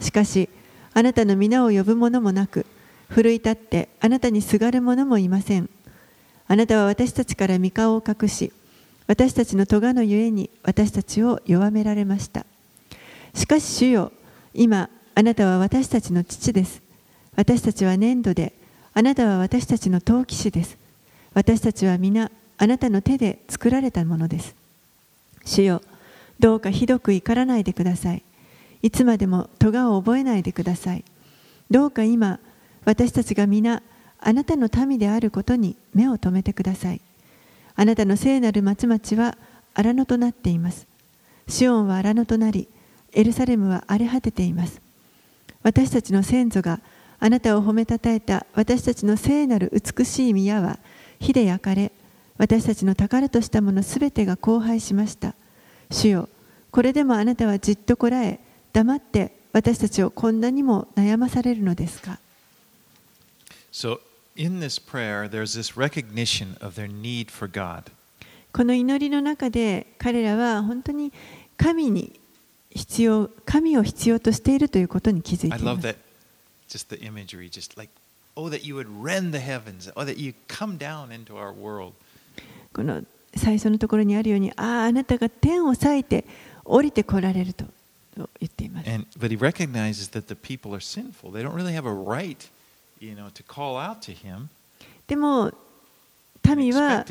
[0.00, 0.48] しかし、
[0.94, 2.66] あなたの皆を呼ぶ者もなく、
[3.08, 5.68] 奮い立ってあなたにすがる者もいません。
[6.52, 8.52] あなたは私たちから御顔を隠し、
[9.06, 12.44] 私たちの咎のゆえに私たちを弱められました。
[13.32, 14.12] しかし主よ、
[14.52, 16.82] 今、あなたは私たちの父です。
[17.36, 18.52] 私たちは粘土で、
[18.92, 20.76] あなたは私たちの陶器師です。
[21.32, 24.54] 私たちは皆、あなたの手で作られたものです。
[25.46, 25.80] 主よ、
[26.38, 28.22] どうかひどく怒らないでください。
[28.82, 31.04] いつまでも咎を覚えないでください。
[31.70, 32.40] どうか今、
[32.84, 33.82] 私たちが皆、
[34.24, 37.00] あなたの民であることに目を留めてください。
[37.74, 39.36] あなたの聖なる町々は
[39.74, 40.86] 荒野となっています。
[41.48, 42.68] シオンは荒野となり、
[43.12, 44.80] エルサレムは荒れ果てています。
[45.62, 46.80] 私たちの先祖が
[47.18, 50.78] あなたを褒めたたえた私たちの聖なる美しい宮は
[51.18, 51.92] 火で焼かれ、
[52.38, 55.34] 私たちの宝としたものすべてが荒廃しました。
[55.90, 56.28] 主よ、
[56.70, 58.40] これでもあなたはじっとこらえ、
[58.72, 62.18] 黙って私たちをこんなにも悩まされるのですか
[63.72, 64.00] ？So
[64.35, 67.91] in this prayer, there's this recognition of their need for God.
[68.53, 71.11] この祈りの中で彼らは本当に
[71.57, 72.19] 神に
[72.71, 75.95] 必要神を必要としているということに気づいて I いま love す that,
[76.69, 77.91] just the imagery, just like,
[78.35, 81.93] oh, that you would rend the heavens, oh, that you come down into our world.
[82.73, 83.03] この
[83.35, 86.25] 最初のところにあるようにあああなたが天を裂いて
[86.63, 87.65] 降りてこられると
[88.17, 91.31] と言っています And but he recognizes that the people are sinful.
[91.31, 92.60] They don't really have a right, you know, to
[93.46, 94.48] call out to him,
[95.06, 95.52] でも
[96.56, 97.04] 民は.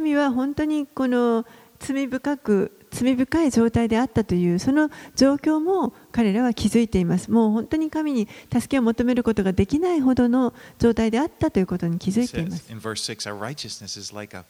[0.00, 1.44] 民は本当にこの
[1.78, 14.44] 罪深く罪深い状態であったというその状況も彼らは気づいていますもう本当に神に助けを求めることができないほどの状態であったということに気づいています in verse 6 our righteousness is like a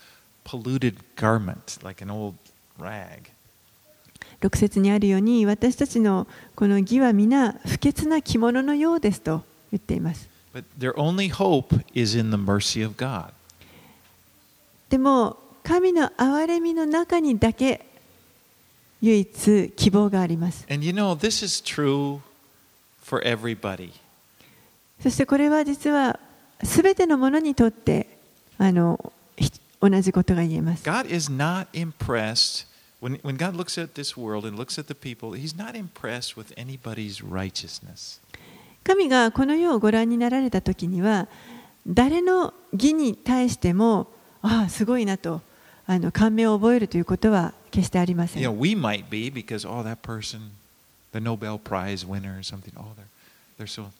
[0.44, 2.34] polluted garment, like an old
[2.78, 3.30] rag.
[4.40, 9.42] 6節にあるように私たちのこの義は皆不潔な着物のようですと
[9.72, 13.32] 言っています But their only hope is in the mercy of God.
[14.88, 17.84] でも神の憐れみの中にだけ
[19.02, 22.20] 唯一希望があります And you know, this is true
[23.04, 23.92] for everybody.
[25.02, 26.18] そしてこれは実は
[26.62, 28.08] 全てのものにとって
[28.56, 32.66] あのひ同じことが言えます God is not impressed
[33.00, 36.36] When, when God looks at this world and looks at the people, He's not impressed
[36.36, 38.18] with anybody's righteousness.
[38.88, 41.28] 神がこの世をご覧になられた時には
[41.86, 44.06] 誰の義に対しても
[44.40, 45.42] ああすごいなと
[45.86, 48.42] あの感銘を覚えるということは決してありません。
[48.42, 50.52] You know, we might be because, oh, that person,
[51.12, 53.06] the Nobel Prize winner or something, oh, they're,
[53.58, 53.90] they're so,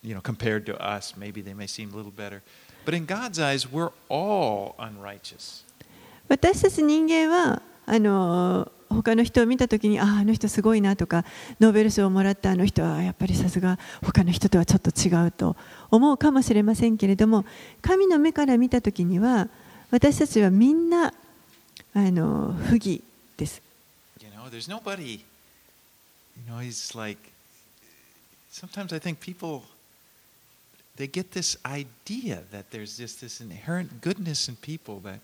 [0.00, 2.42] you know, compared to us, maybe they may seem a little better.
[2.84, 5.64] But in God's eyes, we're all unrighteous.
[6.28, 11.24] 私たち人間はあの他の人を見た時にあああの人すごいなとか
[11.60, 15.56] ノーベル賞をもらったあの人はやっぱりさすが他の人とはちょっと違うと
[15.90, 17.44] 思うかもしれませんけれども
[17.82, 19.48] 神の目から見た時には
[19.90, 21.12] 私たちはみんな
[21.94, 23.02] あの不義
[23.36, 23.62] です。
[24.20, 25.20] You know, there's nobody,
[26.36, 27.18] you know, he's like,
[28.50, 29.62] sometimes I think people,
[30.96, 35.20] they get this idea that there's just this inherent goodness in people that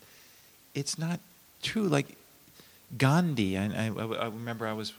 [0.75, 1.21] it's not
[1.63, 1.89] true.
[1.89, 2.17] Like
[2.97, 4.93] Gandhi, I, I, I remember I was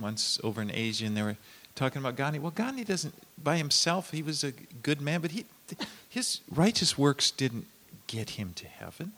[0.00, 1.36] once over in Asia and they were
[1.74, 2.38] talking about Gandhi.
[2.38, 5.44] Well, Gandhi doesn't, by himself, he was a good man, but he,
[6.08, 7.66] his righteous works didn't
[8.06, 9.12] get him to heaven.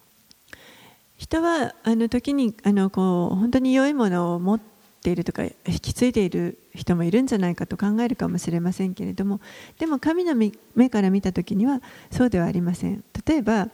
[1.17, 4.61] 人はあの時にあのこう本当に良いものを持っ
[5.03, 9.39] ているとか引き継いでいる人もいるんじゃないかと考えるかもしれませんけれども
[9.79, 13.69] でも神の目から見た時にはそうではありません例えば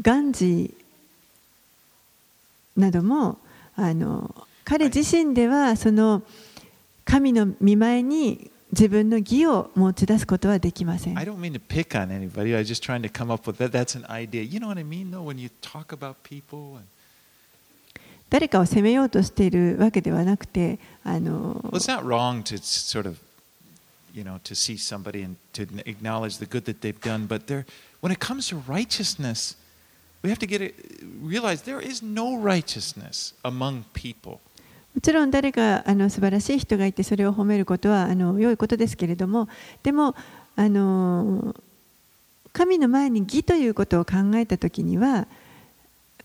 [0.00, 3.38] ガンジーなども
[3.76, 6.22] あの彼自身ではその
[7.04, 12.54] 神の見前に自分の義を持ち出すことはできません I don't mean to pick on anybody.
[12.54, 13.70] I was just trying to come up with that.
[13.70, 14.42] That's an idea.
[14.42, 16.76] You know what I mean, though, when you talk about people.
[16.76, 16.84] And,
[18.28, 23.18] 誰かを責めようとしているわけではなくてあの well, it's not wrong to sort of,
[24.12, 27.28] you know, to see somebody and to acknowledge the good that they've done.
[27.28, 27.64] But there,
[28.00, 29.56] when it comes to righteousness,
[30.26, 30.74] we have to get it,
[31.22, 34.40] realize there is no righteousness among people.
[34.94, 39.46] もちろん誰かあの素晴らしい人がいてそれを褒めることはあの良いことですけれども
[39.82, 40.16] でも
[40.56, 41.54] あの
[42.54, 45.26] 神の前に義ということを考えた時には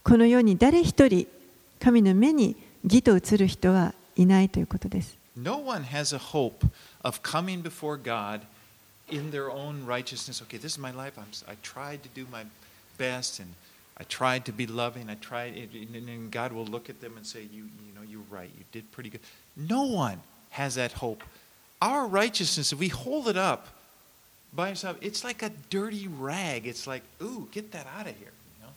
[0.02, 1.28] この世に誰一人
[1.80, 5.16] 神の目に義と映る人はいないということです。
[5.36, 6.66] No one has a hope
[7.02, 8.40] of coming before God
[9.10, 10.42] in their own righteousness.
[10.42, 11.12] Okay, this is my life.
[11.18, 12.44] I'm, I tried to do my
[12.98, 13.52] best and
[13.99, 15.09] I tried to be loving.
[15.09, 18.27] I tried, and then God will look at them and say, "You, you know, you're
[18.29, 18.49] right.
[18.57, 19.21] You did pretty good."
[19.55, 20.19] No one
[20.51, 21.23] has that hope.
[21.81, 23.67] Our righteousness, if we hold it up
[24.53, 26.67] by itself, it's like a dirty rag.
[26.67, 28.71] It's like, "Ooh, get that out of here." You know?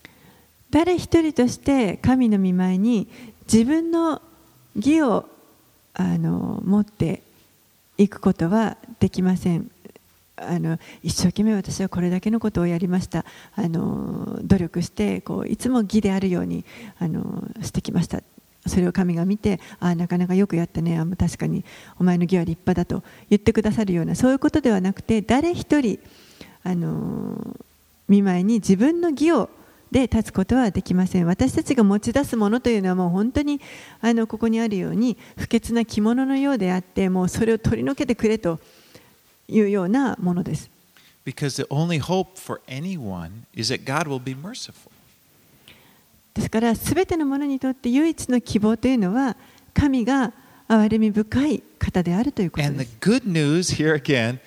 [0.70, 3.08] 誰一人として神の御前に
[3.44, 4.22] 自分の
[4.76, 5.28] 義を
[5.94, 7.22] あの持って
[7.98, 9.70] いくことはできません
[10.37, 13.25] あの一生懸命私はこれだけのことをやりました。
[13.55, 16.65] あの努力してこういつも義であるように
[16.99, 18.21] あのしてきました。
[18.67, 20.97] それを神が見てああなかなかよくやったね。
[20.97, 21.63] あ確かに
[21.99, 25.99] お前の義は立派だと言ってくださるようなそういうことではなくて誰一人
[26.63, 27.55] あの
[28.09, 29.49] 見舞いに自分の義を
[29.91, 31.27] で立つことはできません。
[31.27, 33.61] 私たちが持ち出すものというのはもう本当に
[34.01, 38.59] あのここにあるように不潔な着物のようであってもうそれを取り除けてくれと
[39.47, 40.69] いうようなものです
[41.25, 44.91] Because the only hope for anyone is that God will be merciful.
[46.35, 49.35] ですから全てのものにとって唯一の希望というのは
[49.73, 50.33] 神が
[50.67, 54.39] 憐れみ深い方であるということ And で the す good news here again,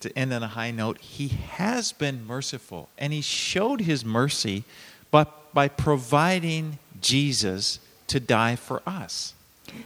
[0.00, 2.88] to end on a high note, he has been merciful.
[2.98, 4.64] And he showed his mercy
[5.10, 9.34] but by providing Jesus to die for us.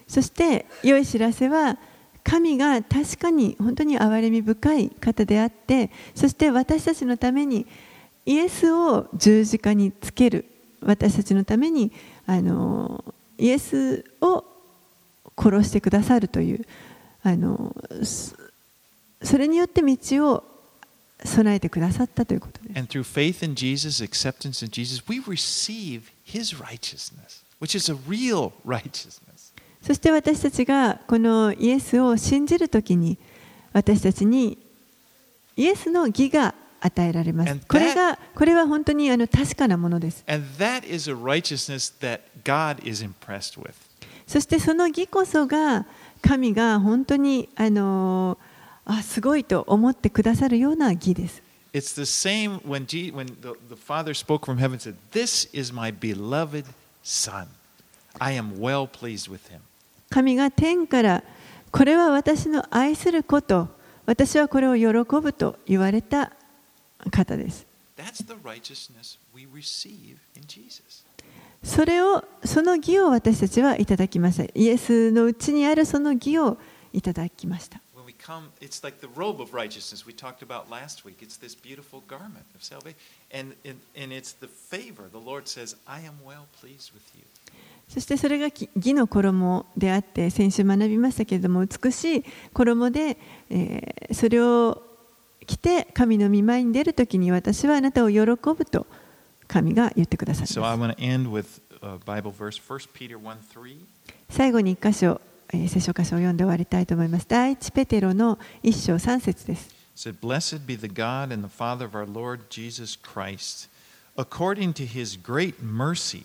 [0.09, 1.77] そして良い知らせは
[2.25, 7.67] 神が確かに本当に憐れみ深い方であってそして私たちのために
[8.27, 10.45] イエスを十字架につける
[10.83, 11.93] 私たちのために
[12.27, 13.05] あの
[13.39, 14.45] イエスを
[15.37, 16.67] 殺してくださるという
[17.23, 17.75] あの
[19.23, 19.97] それによって道
[20.29, 20.45] を
[21.25, 22.79] 備えてくださったということです。
[22.79, 28.53] And through faith in Jesus, acceptance in Jesus, we receive his righteousness, which is a real
[28.65, 29.30] righteousness.
[29.83, 33.19] そして私たちがこのイエスを信じるときに
[33.73, 34.59] 私たちに
[35.57, 37.57] イエスの義が与えられます。
[37.69, 40.25] これがこれは本当にあの確かなものです。
[44.27, 45.87] そしてその義こそが
[46.23, 48.39] 神が本当にあの
[48.85, 51.43] あすごいと思ってくださるような義です。
[51.73, 55.73] It's the same when, G, when the, the Father spoke from heaven and said, This is
[55.73, 56.65] my beloved
[57.05, 57.47] Son.
[58.19, 59.61] I am well pleased with him.
[60.11, 61.25] 神が天から
[61.71, 63.69] これは私の愛すること
[64.07, 66.33] 私はこれを喜ぶと言われた
[67.11, 67.65] 方です。
[71.63, 76.59] それをその義を私たちはいただきましたイエスのうちにあるその義を
[76.93, 77.81] いただきました
[78.21, 81.23] When we come, it's like the robe of righteousness we talked about last week.
[81.23, 82.99] It's this beautiful garment of salvation.
[83.33, 85.05] And, and, and it's the favor.
[85.11, 87.25] The Lord says, I am well pleased with you.
[87.89, 93.17] そしてそれが義義の衣であって先週学びましたけれども美しい衣で、
[93.51, 94.81] えーそれを
[95.45, 98.87] 着て神の御前に出るときに私はあなたを喜ぶと
[99.49, 103.77] 神が言ってください So ま I す want to end with a Bible verse, 1 Peter 1 3.
[104.29, 105.30] 最後に一箇所、えー
[105.69, 113.69] 聖書箇所を読んで終わりたいと思います第一ペテロの一章三節です said, Blessed be the God and the Father of our Lord Jesus Christ.
[114.17, 116.25] According to his great mercy,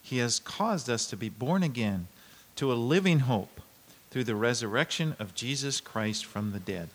[0.00, 2.06] he has caused us to be born again
[2.56, 3.60] to a living hope
[4.10, 6.88] through the resurrection of Jesus Christ from the dead.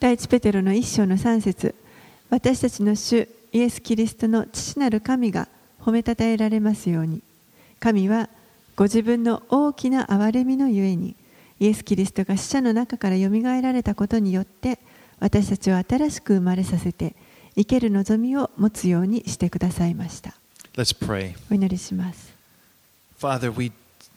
[0.00, 1.74] 第一ペテロの一章の三節
[2.30, 5.48] 私たちの主イエス・キリストの父なる神が
[5.80, 7.20] 褒めたたえられますように
[7.80, 8.28] 神は
[8.78, 11.16] ご自分の大きな憐れみのゆえに
[11.58, 14.78] イエス・キリストが死者の中からよみがえられたことによって
[15.18, 17.16] 私たちを新しく生まれさせて
[17.56, 20.36] 生ける望みを持つようにしてくださいました
[20.76, 21.34] Let's pray.
[21.50, 22.32] お祈りします
[23.20, 23.72] Father, we,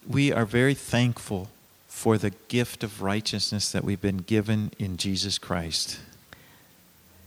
[0.08, 1.48] we are very thankful
[1.90, 6.00] for the gift of righteousness that we've been given in Jesus Christ.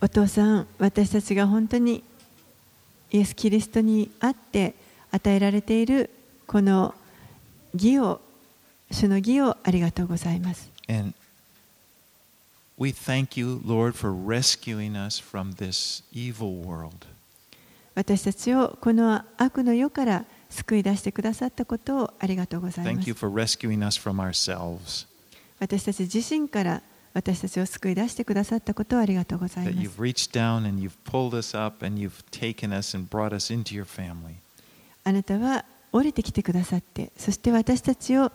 [0.00, 2.04] お父さん私たちが本当に
[3.10, 4.76] イエス・キリストにあって
[5.10, 6.10] 与えられている
[6.46, 6.94] この
[7.74, 8.20] 義を
[8.90, 11.14] 主の義をありがとうございます And
[12.78, 17.06] we thank you, Lord, for rescuing us from this evil world.
[17.94, 25.06] 私たちをこの悪の世から救い出してくださったことをありがとうございま Thank you す for rescuing us from ourselves.
[25.60, 26.82] 私たち自身から
[27.14, 32.96] 私たちを救い出してくださったことをありがとうござい That ま you've す reached down and you've pulled us up and you've taken us
[32.96, 34.34] and brought us into your family.
[35.04, 35.64] あなたは
[35.94, 38.32] 降りてきてくださってそして私たちを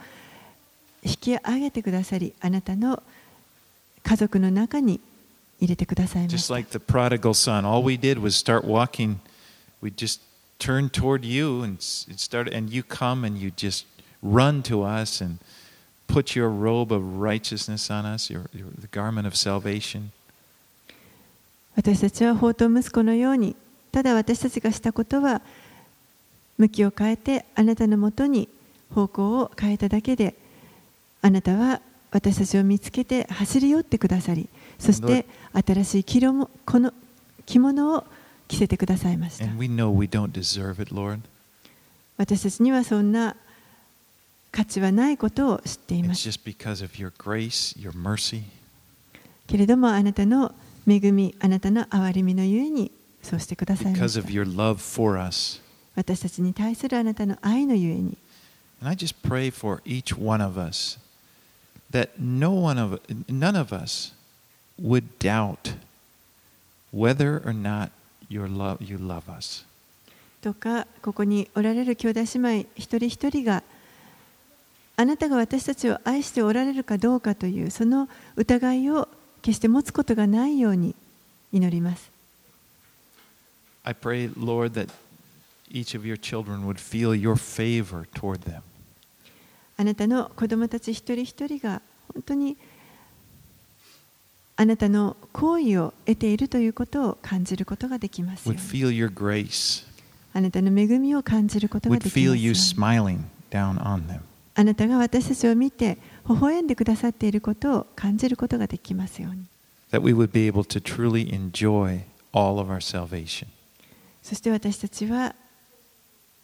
[1.03, 3.03] 引き上げてくださりあなたの
[4.03, 4.99] 家族の中に
[5.59, 9.17] 入れてくださいまし Just た like the prodigal son, all we did was start walking.
[9.81, 10.21] We just
[10.57, 13.85] turned toward you and s- it started, and you come and you just
[14.23, 15.39] run to us and
[16.07, 20.11] put your robe of righteousness on us, your, your the garment of salvation.
[21.75, 23.55] 私たちは宝刀息子のように
[23.91, 25.41] ただ私たちがしたことは
[26.59, 28.47] 向きを変えてあなたのもとに
[28.93, 30.35] 方向を変えただけで
[31.21, 31.81] あなたは
[32.11, 34.47] 私たちを見つけて走り寄ってくださり
[34.77, 36.93] そして新しい着ろもこの
[37.45, 38.05] 着物を
[38.47, 39.45] 着せてくださいました。
[39.45, 41.21] And we know we don't deserve it, Lord.
[42.17, 43.35] 私たちにはそんな
[44.51, 46.27] 価値はないことを知っています。
[46.27, 47.91] Your grace, your.
[49.47, 50.53] けれどもあなたの
[50.87, 52.91] 恵みあなたの憐れみのゆえに
[53.21, 54.21] そうしてくださいました
[55.99, 58.17] 私たちに対するあなたの愛のゆえに
[58.81, 60.97] And I just pray for each one of us
[61.91, 64.13] that no one of none of us
[64.81, 65.73] would doubt
[66.93, 67.89] whether or not
[68.29, 69.65] your love you love us.
[70.41, 73.61] どうかここにおられる兄弟姉妹一人一人が
[74.95, 79.09] あなたが私たちを愛しておられるかどうかというその疑いを
[79.41, 80.95] 決して持つことがないように
[81.51, 82.09] 祈ります。
[83.83, 84.89] I pray, Lord, that
[85.69, 88.61] each of your children would feel your favor toward them.
[89.77, 91.81] あなたの子供たち一人一人が
[92.13, 92.57] 本当に
[94.57, 98.57] あなたの好意を得ているということを感じることができますよ Would
[98.87, 99.85] うに feel your grace.
[100.33, 102.53] あなたの恵みを感じることが Would でき feel ます you よう
[103.07, 104.19] に smiling down on them.
[104.55, 105.97] あなたが私たちを見て
[106.27, 109.45] 微笑んでくださっていることを感じることができますように
[109.91, 112.01] That we would be able to truly enjoy
[112.33, 113.47] all of our salvation.
[114.21, 115.33] そして私たちは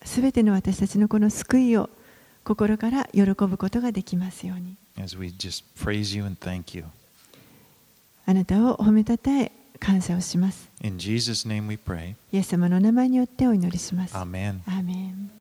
[0.05, 1.89] すべての私たちのこの救いを
[2.43, 6.85] 心から喜ぶことができますように As we just praise you and thank you.
[8.25, 12.15] あなたを褒めたたえ感謝をします In Jesus' name we pray.
[12.31, 14.61] イエス様のお名前によってお祈りしますア Amen.
[14.63, 15.31] ーメン